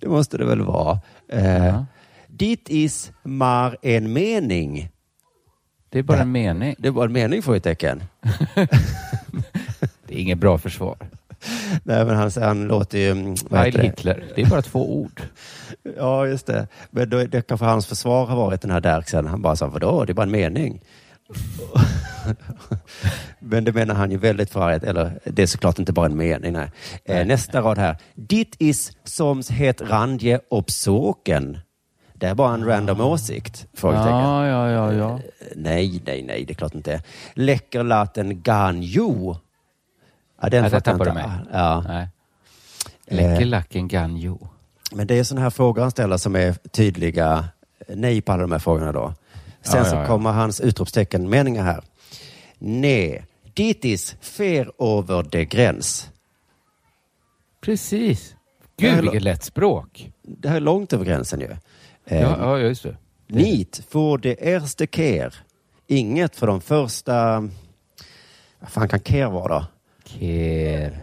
[0.00, 1.00] det måste det väl vara.
[1.28, 1.86] Eh, Ja.
[2.26, 4.88] Ditt is mar en mening.
[5.90, 6.74] Det är bara Det- en mening.
[6.78, 8.02] Det var en mening, frågetecken.
[10.06, 10.96] Det är inget bra försvar.
[11.82, 13.10] Nej, men han, han låter ju...
[13.10, 13.80] mm, Heil?
[13.80, 14.24] Hitler.
[14.34, 15.22] Det är bara två ord.
[15.96, 16.66] Ja, just det.
[16.90, 19.26] Men då, det kanske hans försvar har varit den här Derksen.
[19.26, 20.80] Han bara sa, vadå, det är bara en mening.
[23.38, 24.84] Men det menar han ju väldigt förarget.
[24.84, 26.52] Eller det är såklart inte bara en mening.
[26.52, 26.70] Nej.
[27.04, 27.96] Eh, nästa rad här.
[28.14, 31.58] Ditt is som het randje uppsåken.
[32.14, 33.66] Det är bara en random åsikt?
[33.74, 34.12] Frågetecken.
[34.16, 35.20] Ja, ja, ja, ja.
[35.56, 37.02] Nej, nej, nej, det är klart inte.
[37.34, 39.36] Läckerlaten ganjo.
[40.40, 41.12] Ja, den det fattar jag inte.
[41.12, 41.24] mig.
[41.52, 41.84] Ja.
[41.88, 42.08] Nej.
[43.06, 43.16] Eh.
[43.16, 44.48] Läckerlacken ganjo.
[44.92, 47.44] Men det är sådana här frågor han ställer som är tydliga
[47.88, 49.14] nej på alla de här frågorna då.
[49.62, 50.06] Sen Ja, så ja, ja.
[50.06, 51.84] kommer hans utropstecken meningar här.
[52.58, 56.10] Nej, dit is fair over the gräns.
[57.60, 58.34] Precis.
[58.76, 60.10] Det Gud, vilket lätt språk.
[60.22, 61.50] Det här är långt över gränsen ju.
[62.06, 62.96] Eh, Ja, ja just det.
[63.26, 65.32] Nit får det erste care.
[65.86, 67.40] Inget för de första...
[68.60, 69.66] Vad fan kan care vara då?
[70.08, 70.98] Ker.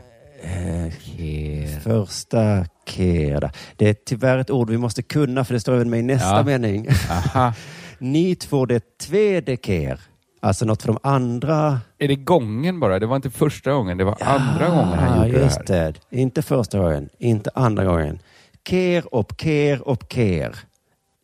[0.99, 1.79] Ker.
[1.79, 3.51] Första care.
[3.75, 6.35] Det är tyvärr ett ord vi måste kunna för det står även med i nästa
[6.37, 6.43] Ja.
[6.43, 6.87] mening.
[7.11, 7.53] Aha.
[7.99, 9.97] Nit får det tvede care.
[10.39, 12.99] Alltså något för de andra Är det gången bara?
[12.99, 15.43] Det var inte första gången, det var andra gången han Ja, gjorde det här.
[15.45, 15.93] just det.
[16.09, 18.19] Inte första gången, inte andra gången.
[18.63, 20.55] Ker upp, ker upp, ker.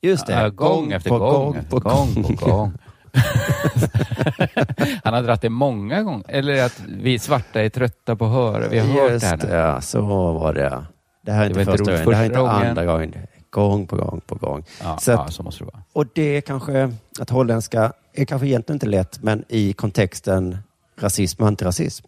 [0.02, 0.34] Just det.
[0.34, 2.72] Ja, gång efter på gång, på gång på gång.
[5.04, 6.26] Han har dragit det många gånger.
[6.28, 8.68] Eller att vi svarta är trötta på att höra.
[8.68, 9.50] Vi har hört det Just här nu.
[9.54, 10.84] ja, så var det.
[11.26, 12.68] Det här är Det inte första gången, det här är inte gången.
[12.68, 13.14] andra gången.
[13.50, 14.64] Gång på gång på gång.
[14.84, 15.84] Ja, Så ja, att- så måste det vara.
[15.94, 20.58] Och det är kanske, att holländska är kanske egentligen inte lätt, men i kontexten
[21.00, 22.08] rasism och antirasism.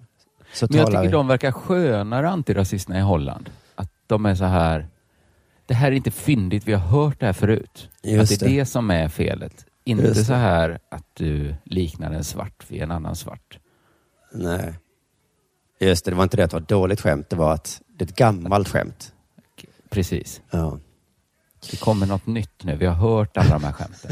[0.53, 3.49] Så Men jag tycker vi- de verkar skönare antirasisterna i Holland.
[3.75, 4.87] Att de är så här,
[5.65, 7.89] det här är inte fyndigt, vi har hört det här förut.
[8.03, 8.55] Just att det är det.
[8.59, 9.65] det som är felet.
[9.85, 13.59] Inte så här att du liknar en svart vid en annan svart.
[14.33, 14.73] Nej.
[15.79, 17.81] Just det, det var inte det att det var ett dåligt skämt, det var att
[17.97, 19.13] det är ett gammalt skämt.
[19.89, 20.41] Precis.
[20.51, 20.79] Ja.
[21.71, 22.75] Det kommer något nytt nu.
[22.75, 24.11] Vi har hört alla de här skämten.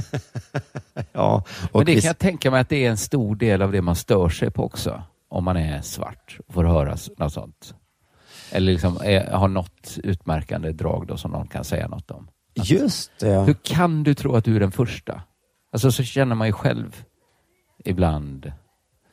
[1.11, 1.43] Ja,
[1.73, 3.95] Men det kan jag tänka mig att det är en stor del av det man
[3.95, 5.03] stör sig på också.
[5.29, 7.75] Om man är svart och får höra något sånt.
[8.51, 12.27] Eller liksom är, har något utmärkande drag då som någon kan säga något om.
[12.53, 13.39] Just det.
[13.39, 15.21] Hur kan du tro att du är den första?
[15.71, 17.03] Alltså så känner man ju själv
[17.85, 18.51] ibland.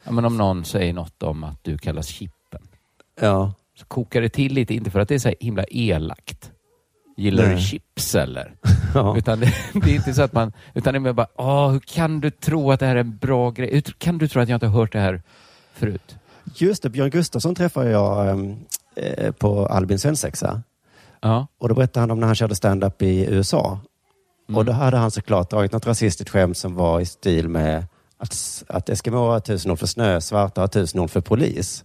[0.04, 2.62] Ja, men om någon säger något om att du kallas Chippen.
[3.20, 3.54] ja.
[3.78, 6.52] Så kokar det till lite, inte för att det är så himla elakt.
[7.16, 7.60] Gillar du Nej.
[7.60, 8.54] chips eller?
[8.94, 9.18] ja.
[9.18, 10.52] Utan det, det är inte så att man...
[10.74, 13.16] Utan det är mer bara, Åh, hur kan du tro att det här är en
[13.16, 13.70] bra grej?
[13.72, 15.22] Hur kan du tro att jag inte har hört det här
[15.72, 16.16] förut?
[16.54, 18.56] Just det, Björn Gustafsson träffade jag ehm,
[18.96, 20.62] eh, på Albin svensexa.
[21.20, 21.46] Ja.
[21.58, 23.80] Och då berättade han om när han körde stand-up i USA.
[24.48, 24.58] Mm.
[24.58, 27.86] Och då hade han såklart dragit något rasistiskt skämt som var i stil med
[28.18, 31.84] att, att Eskimo har tusen ord för snö, svarta har tusen ord för polis.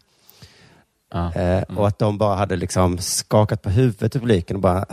[1.14, 1.34] Ja.
[1.34, 4.86] Eh, Och att de bara hade liksom skakat på huvudet i publiken och bara,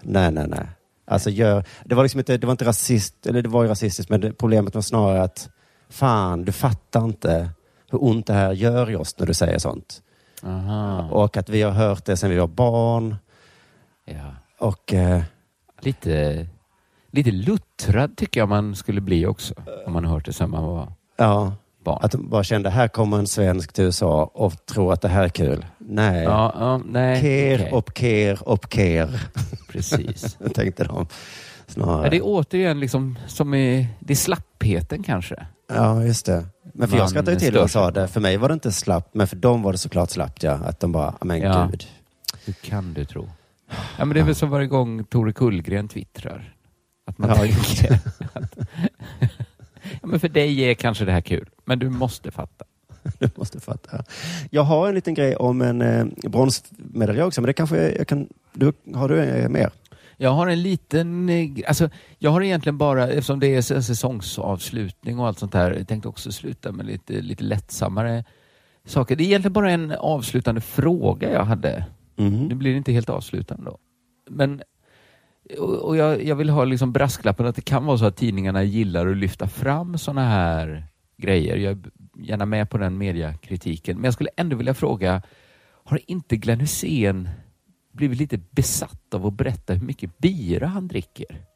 [0.00, 0.66] nej, nej, nej.
[1.08, 4.10] Alltså gör, det var liksom inte, det var inte rasist, eller det var ju rasistiskt,
[4.10, 5.48] men det, problemet var snarare att,
[5.88, 7.50] fan, du fattar inte
[7.90, 10.02] hur ont det här gör i oss när du säger sånt.
[10.42, 11.08] Aha.
[11.10, 13.16] Och att vi har hört det sedan vi var barn.
[14.04, 14.34] Ja.
[14.58, 15.22] Och eh,
[15.80, 16.46] Lite,
[17.16, 19.54] lite luttrad tycker jag man skulle bli också.
[19.86, 21.52] Om man har hört det sedan man var ja,
[21.84, 21.98] barn.
[22.02, 25.24] att de bara kände, här kommer en svensk till USA och tror att det här
[25.24, 25.66] är kul.
[25.78, 26.22] Nej.
[26.22, 27.20] Ja, ja, nej.
[27.20, 27.72] Ker okej.
[27.72, 29.20] upp ker upp ker,
[29.68, 30.38] Precis.
[30.54, 31.06] tänkte de.
[31.66, 32.04] Snarare.
[32.04, 35.46] Ja, det är återigen liksom som i, det är slappheten kanske.
[35.68, 36.44] Ja, just det.
[36.74, 38.08] Men för jag skrattade ju till när de stör sig sa det.
[38.08, 40.52] För mig var det inte slappt, men för dem var det såklart slappt, ja.
[40.52, 41.68] Att de bara, men Ja.
[41.70, 41.86] gud.
[42.44, 43.28] Hur kan du tro?
[43.98, 46.54] Ja, men det är väl som varje gång Tore Kullgren twittrar.
[47.16, 47.98] Att man Ja, tänker
[48.32, 48.58] att,
[50.00, 52.64] ja, men för dig är kanske det här kul, men du måste fatta.
[53.18, 54.04] Du måste fatta.
[54.50, 58.28] Jag har en liten grej om en eh, bronsmedalj också, men det kanske jag kan...
[58.52, 59.70] Du, har du eh, mer?
[60.16, 65.18] Jag har en liten, eh, alltså jag har egentligen bara, eftersom det är en säsongsavslutning
[65.18, 68.24] och allt sånt jag tänkte också sluta med lite, lite lättsammare
[68.84, 69.16] saker.
[69.16, 71.84] Det är egentligen bara en avslutande fråga jag hade.
[72.16, 72.46] Mhm.
[72.46, 73.78] Nu blir det inte helt avslutande då.
[74.30, 74.62] Men
[75.58, 78.62] Och, och jag, jag vill ha liksom brasklappen att det kan vara så att tidningarna
[78.62, 80.86] gillar att lyfta fram sådana här
[81.16, 81.56] grejer.
[81.56, 81.78] Jag är
[82.24, 83.96] gärna med på den mediakritiken.
[83.96, 85.22] Men jag skulle ändå vilja fråga,
[85.84, 87.28] har inte Glenn Hysén
[87.92, 91.26] blivit lite besatt av att berätta hur mycket bira han dricker?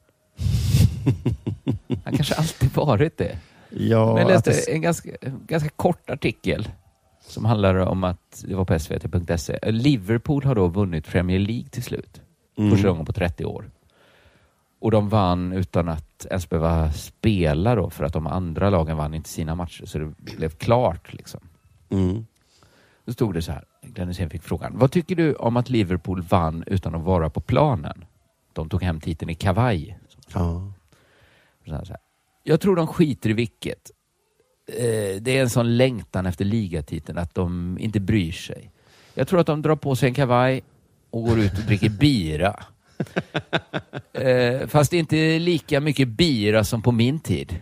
[2.04, 3.38] Han kanske alltid varit det.
[3.70, 5.10] Ja, Men jag att det- läste en ganska,
[5.46, 6.68] ganska kort artikel
[7.20, 11.82] som handlar om att, det var på svt.se, Liverpool har då vunnit Premier League till
[11.82, 12.20] slut.
[12.58, 12.70] Mm.
[12.70, 13.70] Första gången på 30 år.
[14.80, 19.14] Och de vann utan att ens behöva spela då, för att de andra lagen vann
[19.14, 21.12] inte sina matcher, så det blev klart.
[21.12, 21.40] liksom.
[21.90, 22.26] Mm.
[23.04, 26.22] Då stod det så här, Glenn Hysén fick frågan, vad tycker du om att Liverpool
[26.22, 28.04] vann utan att vara på planen?
[28.52, 29.98] De tog hem titeln i kavaj.
[30.34, 30.72] Ja.
[31.66, 32.00] Så här, så här.
[32.42, 33.90] Jag tror de skiter i vilket.
[34.66, 38.70] Eh, det är en sån längtan efter ligatiteln att de inte bryr sig.
[39.14, 40.62] Jag tror att de drar på sig en kavaj
[41.10, 42.64] och går ut och dricker bira.
[44.12, 47.60] Eh, fast inte lika mycket bira som på min tid.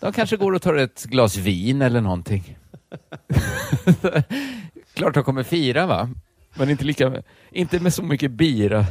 [0.00, 2.58] De kanske går och tar ett glas vin eller någonting.
[4.94, 6.10] Klart de kommer fira va?
[6.54, 8.86] Men inte, lika, inte med så mycket bira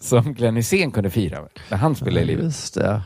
[0.00, 2.44] som Glenn Hysén kunde fira när han spelade i livet.
[2.44, 3.02] Just det.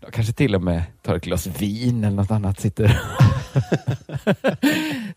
[0.00, 2.60] De kanske till och med tar ett glas vin eller något annat.
[2.60, 3.00] Sitter,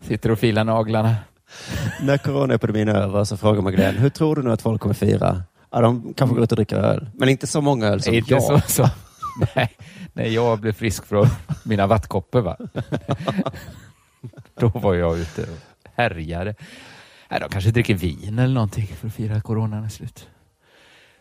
[0.00, 1.16] sitter och filar naglarna.
[2.02, 4.94] När coronaepidemin är över så frågar man Glenn, hur tror du nu att folk kommer
[4.94, 5.42] fira?
[5.72, 8.34] Ja, de kanske går ut och dricker öl, men inte så många öl som inte
[8.34, 8.42] jag.
[8.42, 8.90] så, så.
[9.56, 9.70] Nej,
[10.12, 11.26] när jag blev frisk från
[11.64, 12.40] mina vattkoppor.
[12.40, 12.56] Va?
[14.60, 15.48] Då var jag ute och
[15.94, 16.54] härjade.
[17.30, 20.28] Nej, de kanske dricker vin eller någonting för att fira coronan är slut.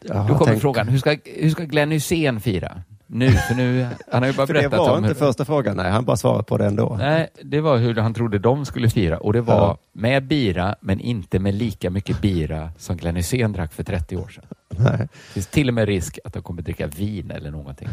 [0.01, 2.83] Jaha, Då kommer tänk- frågan, hur ska, hur ska Glenn Hysén fira?
[3.13, 5.45] Nu, för nu, han har ju bara För det berättat var om inte hur, första
[5.45, 5.91] frågan, nej.
[5.91, 6.95] Han bara svarade på det ändå.
[6.99, 9.77] Nej, det var hur han trodde de skulle fira och det var Ja.
[9.93, 14.27] med bira men inte med lika mycket bira som Glenn Hysén drack för 30 år
[14.27, 14.43] sedan.
[14.69, 14.97] Nej.
[14.97, 17.87] Det finns till och med risk att de kommer dricka vin eller någonting.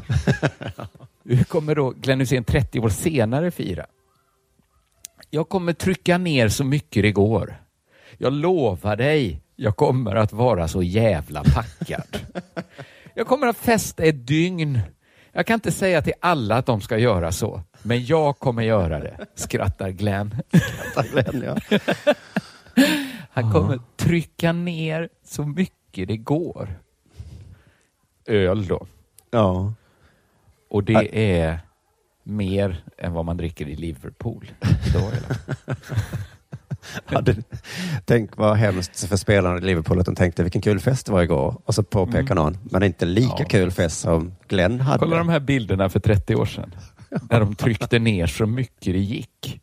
[1.25, 3.87] Hur kommer då Glenn Hysén 30 år senare fira?
[5.31, 7.62] Jag kommer trycka ner så mycket det går.
[8.19, 12.16] Jag lovar dig, jag kommer att vara så jävla packad.
[13.14, 14.81] Jag kommer att festa ett dygn.
[15.39, 18.99] Jag kan inte säga till alla att de ska göra så, men jag kommer göra
[18.99, 20.34] det, skrattar Glenn.
[21.12, 21.78] Glenn, ja.
[23.30, 26.68] Han kommer trycka ner så mycket det går.
[28.26, 28.86] Öl då.
[29.30, 29.72] ja.
[30.70, 31.61] Och det är
[32.22, 34.53] mer än vad man dricker i Liverpool
[34.89, 35.12] idag.
[35.12, 36.38] fall.
[37.11, 37.36] Ja, det,
[38.05, 41.22] tänk vad hemskt för spelarna i Liverpool att de tänkte vilken kul fest det var
[41.22, 41.61] igår.
[41.64, 43.45] Och så påpekar någon, men inte lika Ja.
[43.45, 44.99] kul fest som Glenn hade.
[44.99, 46.74] Kolla de här bilderna för 30 år sedan.
[47.30, 49.61] När de tryckte ner så mycket det gick.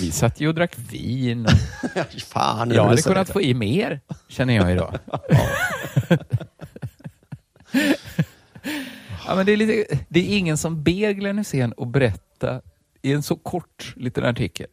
[0.00, 1.46] Vi satt ju och drack vin.
[2.26, 3.32] Fan, jag hade det kunnat lite.
[3.32, 4.98] få i mer, känner jag idag.
[9.26, 12.60] ja, men det, är lite, det är ingen som ber Glenn Hysén att berätta
[13.02, 14.66] i en så kort liten artikel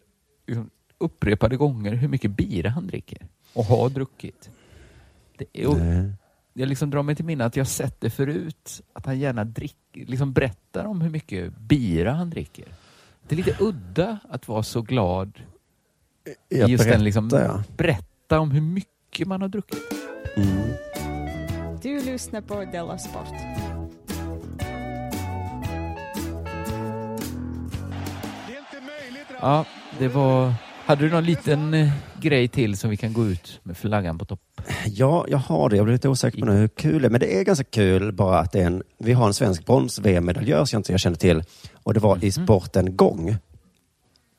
[1.03, 4.49] upprepade gånger hur mycket bira han dricker och har druckit.
[5.37, 5.77] Det är, och
[6.53, 9.77] jag liksom drar mig till minne att jag sett det förut, att han gärna drick,
[9.93, 12.65] liksom berättar om hur mycket bira han dricker.
[13.27, 15.39] Det är lite udda att vara så glad
[16.49, 17.63] Jag just den berättar, liksom, ja.
[17.77, 19.83] berätta om hur mycket man har druckit.
[20.37, 20.73] Mm.
[21.81, 23.27] Du lyssnar på Della Sport.
[29.41, 29.65] Ja,
[29.99, 30.53] det var...
[30.85, 31.89] Hade du någon liten eh,
[32.21, 34.39] grej till som vi kan gå ut med flaggan på topp?
[34.87, 35.75] Ja, jag har det.
[35.75, 37.09] Jag blir lite osäker på nu hur kul det är.
[37.09, 40.79] Men det är ganska kul bara att en, vi har en svensk brons-VM-medaljör som jag
[40.79, 41.43] inte känner till.
[41.83, 43.35] Och det var i sporten gång.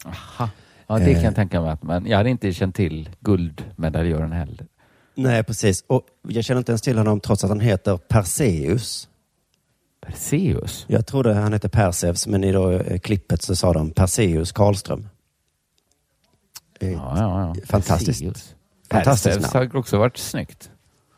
[0.05, 0.49] Aha.
[0.87, 1.25] Ja, det kan Eh.
[1.25, 1.77] jag tänka mig.
[1.81, 4.67] Men jag hade inte känt till guldmedaljören heller.
[5.15, 5.85] Nej, precis.
[5.87, 9.09] Och jag känner inte ens till honom trots att han heter Perseus.
[10.07, 10.85] Perseus?
[10.89, 15.09] Jag trodde han hette Perseus, men i då, eh, klippet så sa de Perseus Karlström.
[16.81, 17.67] Eh, Ja, ja, ja.
[17.67, 18.21] Fantastiskt.
[18.23, 18.55] Perseus.
[18.91, 19.71] Fantastiskt namn.
[19.73, 20.71] har också varit snyggt.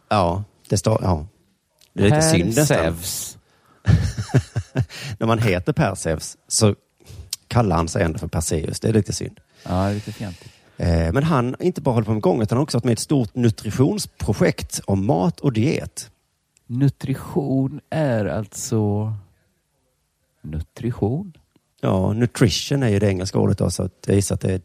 [0.09, 0.99] Ja, det står...
[1.03, 1.27] Ja.
[1.93, 2.97] Det är lite synd nästan.
[5.19, 6.75] När man heter Perseus så
[7.49, 8.81] kallar han sig ändå för Perseus.
[8.81, 9.41] Det är lite synd.
[9.63, 10.53] Ja, det är lite fjantigt.
[10.77, 12.91] Eh, Men han inte bara hållit på med gång, utan han har också varit med
[12.91, 16.11] i ett stort nutritionsprojekt om mat och diet.
[16.67, 19.13] Nutrition är alltså...
[20.43, 21.33] Nutrition?
[21.81, 24.61] Ja, nutrition är ju det engelska ordet då, så att jag gissar att det är,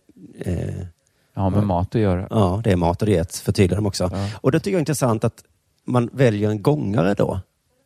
[0.46, 0.86] eh,
[1.34, 2.28] Ja, med mat att göra.
[2.30, 4.10] ja, det är mat och diet, förtydligar de också.
[4.14, 4.30] Ja.
[4.42, 5.44] Och det tycker jag är intressant att
[5.86, 7.40] man väljer en gångare då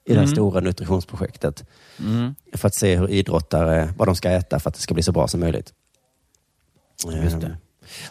[0.06, 0.36] i det här Mm.
[0.36, 1.64] stora nutritionsprojektet.
[2.00, 2.36] Mm.
[2.54, 5.12] För att se hur idrottare, vad de ska äta för att det ska bli så
[5.12, 5.74] bra som möjligt.
[7.24, 7.48] Just det.
[7.48, 7.56] Ehm,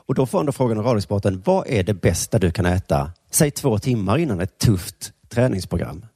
[0.06, 3.12] Och då får han då frågan av Radiosporten, vad är det bästa du kan äta?
[3.30, 6.06] Säg två timmar innan ett tufft träningsprogram.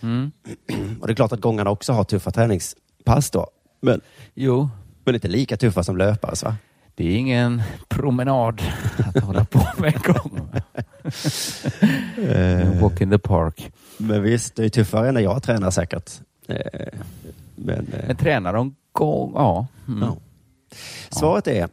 [0.00, 0.32] Mm.
[1.00, 3.46] Och det är klart att gångarna också har tuffa träningspass då.
[3.80, 4.00] Men,
[4.34, 4.68] Jo,
[5.04, 6.34] men inte lika tuffa som löpare.
[6.44, 6.56] Va?
[6.94, 8.62] Det är ingen promenad
[9.14, 10.48] att hålla på med en gång.
[12.28, 13.72] En Walk in the park.
[13.98, 16.10] Men visst, det är tuffare än när jag tränar säkert.
[16.48, 16.56] Eh,
[17.56, 19.32] Men, eh, Men tränar de gång?
[19.34, 19.66] Ja.
[19.88, 20.02] Mm.
[20.02, 20.16] ja.
[21.10, 21.68] Svaret är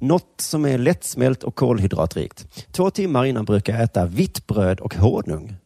[0.00, 2.66] något som är lättsmält och kolhydratrikt.
[2.72, 5.56] Två timmar innan brukar jag äta vitt bröd och honung.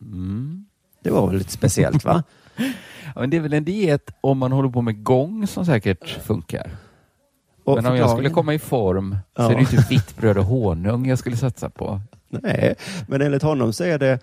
[0.00, 0.66] Mm.
[1.02, 2.22] Det var väl lite speciellt va?
[3.14, 6.08] Ja, men det är väl en diet om man håller på med gång som säkert
[6.08, 6.70] funkar.
[7.66, 9.50] Men om jag skulle förklaringen- komma i form så Ja.
[9.50, 12.00] är det inte vitt bröd och honung jag skulle satsa på.
[12.28, 12.74] Nej,
[13.08, 14.18] men enligt honom så är det,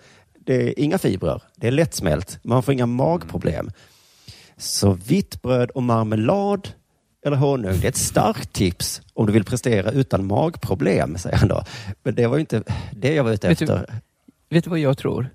[0.46, 1.42] det är inga fibrer.
[1.56, 2.38] Det är lättsmält.
[2.42, 3.70] Man får inga magproblem.
[4.56, 6.68] Så vitt bröd och marmelad
[7.26, 11.48] eller honung, det är ett starkt tips om du vill prestera utan magproblem, säger han
[11.48, 11.62] då.
[12.02, 12.62] Men det var ju inte
[12.92, 14.00] det jag var ute Vet du- efter.
[14.50, 15.28] Vet du vad jag tror?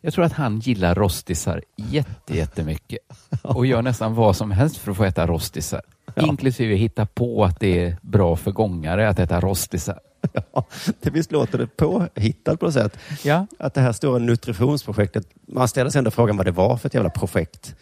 [0.00, 2.98] Jag tror att han gillar rostisar jätte, jättemycket
[3.42, 5.82] och gör nästan vad som helst för att få äta rostisar.
[6.22, 10.00] Inklusive hitta på att det är bra för gångare att äta rostisar.
[10.52, 10.66] Ja,
[11.00, 12.98] det visst låter det påhittat på något sätt.
[13.24, 13.46] Ja.
[13.58, 16.94] Att det här stora nutritionsprojektet, man ställer sig ändå frågan vad det var för ett
[16.94, 17.76] jävla projekt.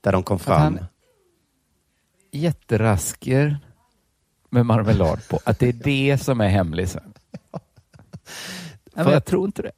[0.00, 0.60] Där de kom fram.
[0.62, 0.84] han-
[2.32, 3.58] Jätterasker
[4.50, 5.40] med marmelad på.
[5.44, 7.12] Att det är det som är hemlisen.
[8.96, 9.70] Ja, men jag tror inte det.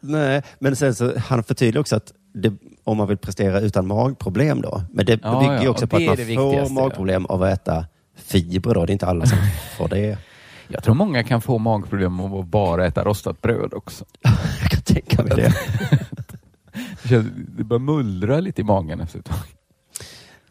[0.00, 2.52] Nej, men sen så han förtydligar också att det,
[2.88, 4.82] om man vill prestera utan magproblem då.
[4.92, 6.82] Men det Ja, bygger ju ja, också på att man får viktigaste, ja.
[6.82, 7.86] magproblem av att äta
[8.16, 8.84] fibrer då.
[8.86, 9.38] Det är inte alla som
[9.78, 10.18] får det.
[10.68, 14.04] Jag tror många kan få magproblem av att bara äta rostat bröd också.
[14.62, 15.54] Jag kan tänka mig det.
[17.56, 19.38] Det börjar mullra lite i magen efter ett tag.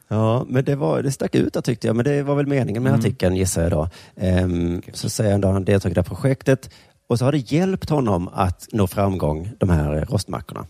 [0.07, 1.95] Ja, men det, var, det stack ut där tyckte jag.
[1.95, 2.99] Men det var väl meningen med Mm.
[2.99, 3.89] artikeln gissar jag då.
[4.15, 6.69] Ehm, Så säger han då, han deltagit i det här projektet.
[7.09, 10.65] Och så har det hjälpt honom att nå framgång, de här rostmackorna.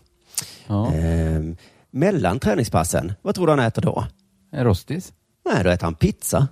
[0.68, 0.92] Ja.
[0.92, 1.56] Ehm,
[1.90, 4.04] mellan träningspassen, vad tror du han äter då?
[4.52, 5.12] En rostis?
[5.52, 6.48] Nej, då äter han pizza.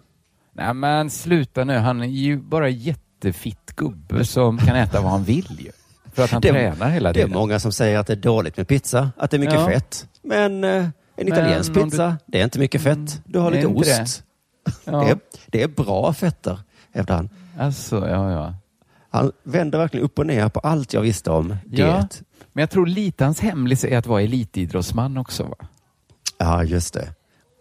[0.53, 5.25] Nej men sluta nu, han är ju bara jättefitt gubbe som kan äta vad han
[5.25, 5.71] vill ju.
[6.13, 7.39] För att han Det- tränar hela Det är tiden.
[7.39, 9.67] många som säger att det är dåligt med pizza, att det är mycket Ja.
[9.69, 10.09] fett.
[10.23, 13.23] Men eh, en italiensk om du- pizza, det är inte mycket fett.
[13.25, 14.23] Du har Mm, lite ost.
[14.85, 15.01] Ja.
[15.05, 16.59] Det, är, det är bra fetter,
[16.95, 17.29] hävdar han.
[17.59, 18.55] Alltså, ja, ja.
[19.11, 22.23] Han vänder verkligen upp och ner på allt jag visste om diet.
[22.57, 25.43] Men jag tror lite hans hemlis är att vara elitidrottsman också.
[25.43, 25.57] Va?
[26.39, 27.15] Ja, just det.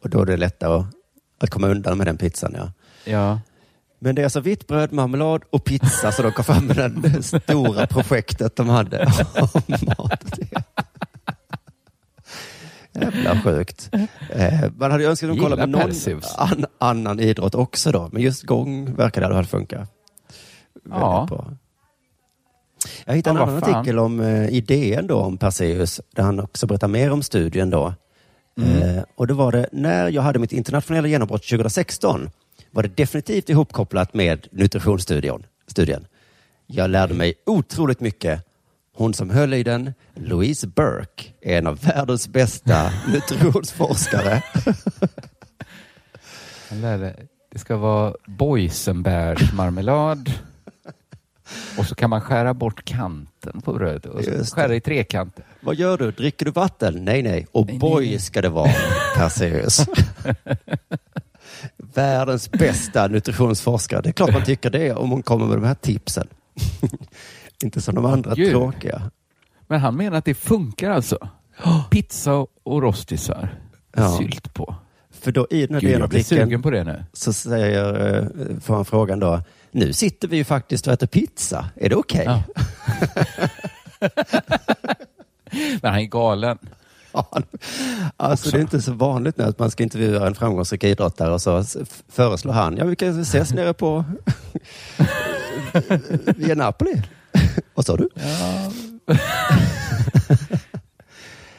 [0.04, 0.86] Och då är det lättare att,
[1.40, 2.56] att komma undan med den pizzan.
[2.58, 2.72] Ja.
[3.12, 3.40] Ja.
[4.00, 7.24] Men det är alltså vitt bröd, marmelad och pizza så de kom fram med det
[7.24, 9.12] stora projektet de hade.
[12.94, 13.90] Jävla sjukt.
[14.30, 18.10] Eh, man hade önskat att de kollade med någon an, annan idrott också då.
[18.12, 19.88] Men just gång verkar det i alla fall funka.
[20.90, 21.26] Ja.
[21.30, 21.52] Bra.
[23.06, 23.76] Jag hittade Ja, en annan fan.
[23.76, 27.94] artikel om eh, idén då om Perseus, där han också berättar mer om studien då.
[28.62, 28.98] Mm.
[28.98, 32.30] Eh, och då var det, när jag hade mitt internationella genombrott 2016,
[32.72, 35.44] var det definitivt ihopkopplat med nutritionsstudien.
[35.68, 36.08] Studien.
[36.68, 38.42] Jag lärde mig otroligt mycket.
[38.98, 44.44] Hon som höll i den, Louise Burke, är en av världens bästa nutritionsforskare.
[47.52, 50.32] Det ska vara boysenbärsmarmelad
[51.78, 54.62] och så kan man skära bort kanten på brödet och så Just det.
[54.62, 55.46] skära i trekanter.
[55.62, 56.12] Vad gör du?
[56.12, 57.06] Dricker du vatten?
[57.06, 57.48] Nej, nej.
[57.52, 58.20] Och Nej, boy nej.
[58.20, 58.72] ska det vara,
[59.16, 59.86] Perseus.
[61.78, 64.02] Världens bästa nutritionsforskare.
[64.02, 66.28] Det är klart man tycker det om hon kommer med de här tipsen.
[67.64, 68.52] Inte som de andra Gud.
[68.52, 69.12] tråkiga.
[69.68, 71.30] Men han menar att det funkar alltså.
[71.90, 72.34] Pizza
[72.64, 73.60] och rostisar.
[73.96, 74.18] Ja.
[74.18, 74.76] Sylt på.
[75.22, 77.04] För då i den här Gud, jag blir sugen på det nu.
[77.14, 79.42] så säger, eh, får han frågan då,
[79.76, 81.70] nu sitter vi ju faktiskt och äter pizza.
[81.76, 82.26] Är det okej?
[82.26, 82.44] Ja.
[85.82, 86.58] Men han är galen.
[87.12, 87.42] Ja,
[88.18, 91.42] Alltså det är inte så vanligt nu att man ska intervjua en framgångsrik idrottare och
[91.42, 91.64] så
[92.10, 94.06] föreslår han, ja vi kan ses nere på
[96.36, 97.02] via Napoli.
[97.74, 98.10] Vad sa du?
[98.16, 98.72] Ja.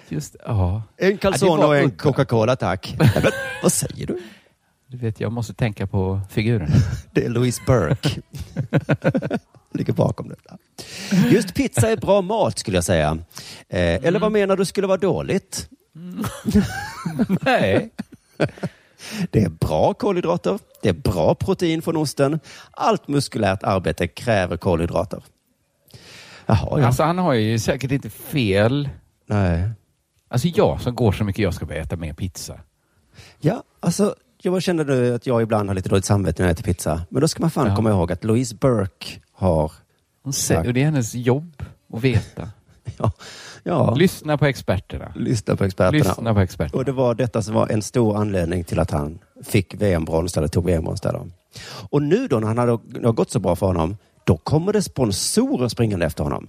[0.09, 0.83] Just ja.
[0.97, 1.91] En calzone Ja, och en.
[1.91, 2.95] Coca-Cola tack.
[2.99, 3.09] Men,
[3.63, 4.19] vad säger du?
[4.97, 6.71] Du vet, jag måste tänka på figuren.
[7.13, 8.09] Det är Louise Burke.
[9.73, 10.59] Ligger bakom detta.
[11.31, 13.19] Just pizza är bra mat skulle jag säga.
[13.69, 15.69] Eh, Eller vad menar du skulle vara dåligt?
[17.41, 17.91] Nej.
[19.31, 20.59] Det är bra kolhydrater.
[20.83, 22.41] Det är bra protein från osten.
[22.71, 25.23] Allt muskulärt arbete kräver kolhydrater.
[26.47, 26.87] Jaha, ja.
[26.87, 28.89] Alltså han har ju säkert inte fel.
[29.27, 29.71] Nej.
[30.29, 32.61] Alltså jag som går så mycket, jag ska börja äta mer pizza.
[33.41, 34.15] Ja, alltså
[34.55, 37.03] jag känner nu att jag ibland har lite dåligt samvete när jag äter pizza.
[37.11, 37.77] Men då ska man fan Ja.
[37.77, 39.73] komma ihåg att Louise Burke har
[40.23, 42.49] Hon säger, och det är hennes jobb att veta.
[42.99, 43.13] Ja,
[43.63, 45.13] Ja, Lyssna på experterna.
[45.17, 45.99] lyssna på experterna.
[46.09, 46.79] Lyssna på experterna.
[46.79, 50.49] Och det var detta som var en stor anledning till att han fick VM-brons, eller
[50.49, 51.27] tog VM-brons där då.
[51.91, 54.73] Och nu då när han hade, det har gått så bra för honom, då kommer
[54.73, 56.49] det sponsorer springande efter honom.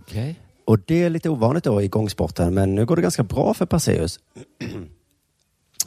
[0.00, 0.40] Okej.
[0.64, 3.66] Och det är lite ovanligt då i gångsporten, men nu går det ganska bra för
[3.66, 4.18] Perseus.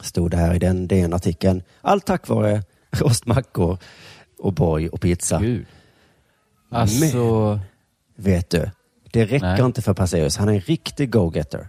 [0.04, 1.62] Stod det här i den DN-artikeln.
[1.80, 3.78] Allt tack vare rostmackor
[4.38, 5.38] och borg och pizza.
[5.38, 5.66] Gud.
[6.70, 7.60] Alltså,
[8.16, 8.70] Vet du,
[9.12, 9.64] det räcker Nej.
[9.64, 10.36] inte för Perseus.
[10.36, 11.68] Han är en riktig go-getter.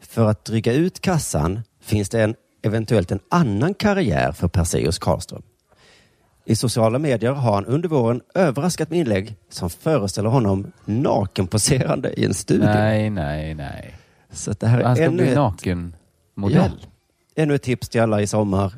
[0.00, 5.42] För att dryga ut kassan finns det en, eventuellt en annan karriär för Perseus Karlström.
[6.44, 12.24] I sociala medier har han under våren överraskat med inlägg som föreställer honom nakenposerande i
[12.24, 12.64] en studio.
[12.66, 13.94] nej, nej, nej.
[14.30, 16.86] Så det här är Han ska ännu bli ett, nakenmodell.
[17.38, 18.72] Ännu ett tips till alla i sommar.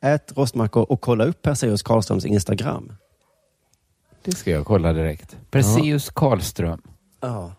[0.00, 2.92] Ät rostmackor och kolla upp Perseus Karlströms Instagram.
[4.22, 5.36] Det ska jag kolla direkt.
[5.50, 6.82] Perseus Karlström.
[7.20, 7.54] Ja.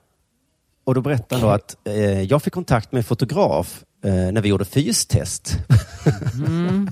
[0.84, 4.42] Och då berättar han då att eh, jag fick kontakt med en fotograf eh, när
[4.42, 5.58] vi gjorde fystest.
[6.48, 6.90] Mm.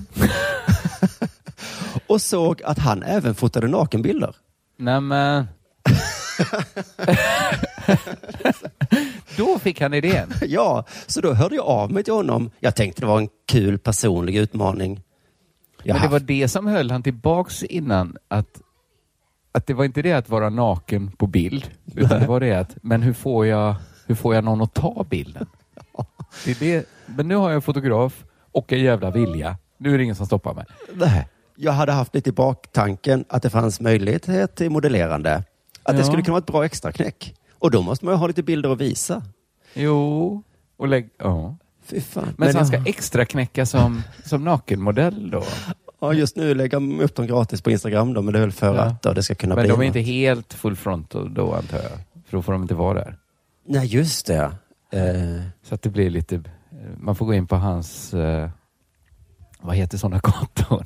[2.06, 4.36] och såg att han även fotade nakenbilder.
[4.76, 5.46] Nej men.
[9.36, 10.32] Då fick han idén.
[10.48, 12.50] ja, så då hörde jag av mig till honom.
[12.60, 15.02] Jag tänkte det var en kul personlig utmaning.
[15.82, 18.16] Jag Men det var det som höll han tillbaks innan.
[18.28, 18.60] Att,
[19.52, 21.70] att det var inte det att vara naken på bild.
[21.94, 23.74] Utan det var det att, men hur får jag,
[24.06, 25.46] hur får jag någon att ta bilden?
[26.44, 26.86] Det är det.
[27.06, 29.56] Men nu har jag en fotograf och en jävla vilja.
[29.78, 30.64] Nu är det ingen som stoppar mig.
[30.94, 31.28] Nej.
[31.56, 35.34] Jag hade haft lite i baktanken att det fanns möjlighet till modellerande.
[35.82, 36.04] Att det Ja.
[36.04, 37.34] skulle kunna vara ett bra extra knäck.
[37.62, 39.22] Och då måste man ju ha lite bilder att visa.
[39.74, 40.42] Jo,
[40.76, 41.56] och lägg, ja.
[41.84, 42.34] Fy fan.
[42.38, 45.42] Men, så han ska jag- extra knäcka som, som nakenmodell då?
[46.00, 48.52] Ja, just nu lägger jag upp dem gratis på Instagram då, men det är väl
[48.52, 48.82] för Ja.
[48.82, 49.96] att då, det ska kunna Men bli de är något.
[49.96, 51.92] inte helt full front då, antar jag.
[52.26, 53.16] För då får de inte vara där.
[53.66, 54.52] Nej, just det.
[54.90, 56.42] Eh, Så att det blir lite,
[57.00, 58.50] man får gå in på hans, eh,
[59.60, 60.84] vad heter sådana konton?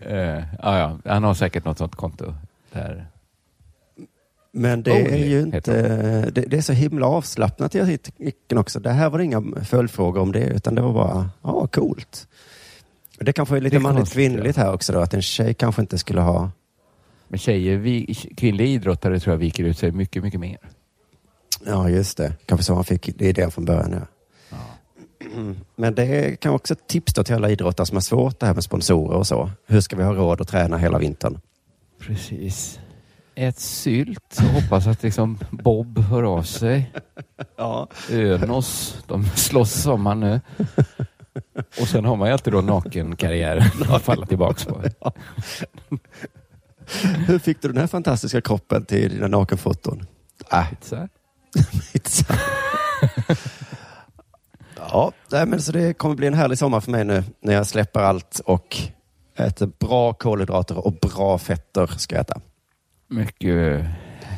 [0.00, 0.16] Eh,
[0.62, 2.34] ja, ja, han har säkert något sådant konto
[2.72, 3.06] där.
[4.56, 6.30] Men det Olie är ju inte...
[6.30, 8.80] Det, det är så himla avslappnat i artikeln också.
[8.80, 12.28] Det här var det inga följdfrågor om det, utan det var bara, ja, coolt.
[13.18, 16.20] Det kanske är lite manligt kvinnligt här också då, att en tjej kanske inte skulle
[16.20, 16.50] ha...
[17.28, 20.58] Men tjejer, vi, kvinnliga idrottare tror jag viker ut sig mycket, mycket mer.
[21.66, 22.32] Ja, just det.
[22.46, 24.06] Kanske så han fick det idén från början.
[24.50, 24.56] Ja.
[25.76, 28.54] Men det kan också ett tips då till alla idrottare som har svårt det här
[28.54, 29.50] med sponsorer och så.
[29.66, 31.40] Hur ska vi ha råd att träna hela vintern?
[32.00, 32.78] Precis.
[33.36, 36.92] Ät sylt och hoppas att liksom Bob hör av sig.
[37.56, 37.88] Ja.
[38.10, 40.40] Önos, de slåss sommar nu.
[41.80, 44.82] Och sen har man ju alltid då nakenkarriären att falla tillbaks på.
[47.26, 50.06] Hur fick du den här fantastiska kroppen till dina nakenfoton?
[50.52, 51.08] Äh, här.
[51.92, 52.34] pizza.
[54.76, 58.00] ja, men så det kommer bli en härlig sommar för mig nu när jag släpper
[58.00, 58.76] allt och
[59.36, 62.40] äter bra kolhydrater och bra fetter ska jag äta.
[63.08, 63.84] Mycket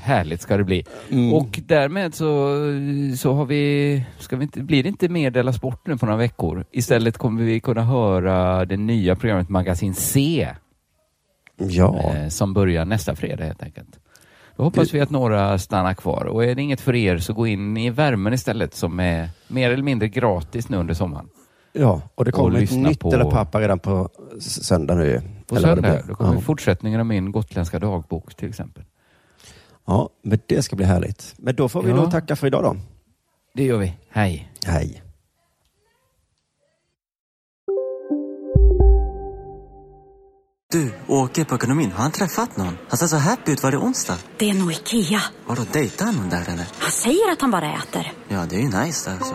[0.02, 0.84] härligt ska det bli.
[1.10, 1.34] Mm.
[1.34, 2.56] Och därmed så,
[3.18, 6.18] så har vi, ska vi inte, blir det inte mer Della Sport nu på några
[6.18, 6.64] veckor.
[6.72, 10.48] Istället kommer vi kunna höra det nya programmet Magasin C
[11.58, 13.98] Ja, eh, som börjar nästa fredag helt enkelt.
[14.56, 17.46] Då hoppas vi att några stannar kvar och är det inget för er så gå
[17.46, 21.28] in i värmen istället som är mer eller mindre gratis nu under sommaren.
[21.72, 24.08] ja, och det kommer ett lyssna nytt på- eller pappa redan på
[24.40, 25.22] söndag nu.
[25.46, 26.40] På Eller söndag då kommer ja.
[26.40, 28.84] fortsättningen av min gotländska dagbok till exempel.
[29.86, 31.34] ja, men det ska bli härligt.
[31.36, 31.96] Men då får vi Ja.
[31.96, 32.76] nog tacka för idag då.
[33.54, 33.94] Det gör vi.
[34.10, 34.52] Hej!
[34.66, 35.02] Hej.
[40.72, 42.78] Du, Åke på ekonomin, har han träffat någon?
[42.88, 43.62] Han ser så happy ut.
[43.62, 44.16] Var det onsdag?
[44.38, 45.20] Det är nog Ikea.
[45.46, 46.66] Har du dejtat någon där eller?
[46.78, 48.12] Han säger att han bara äter.
[48.28, 49.34] Ja, det är ju nice där alltså.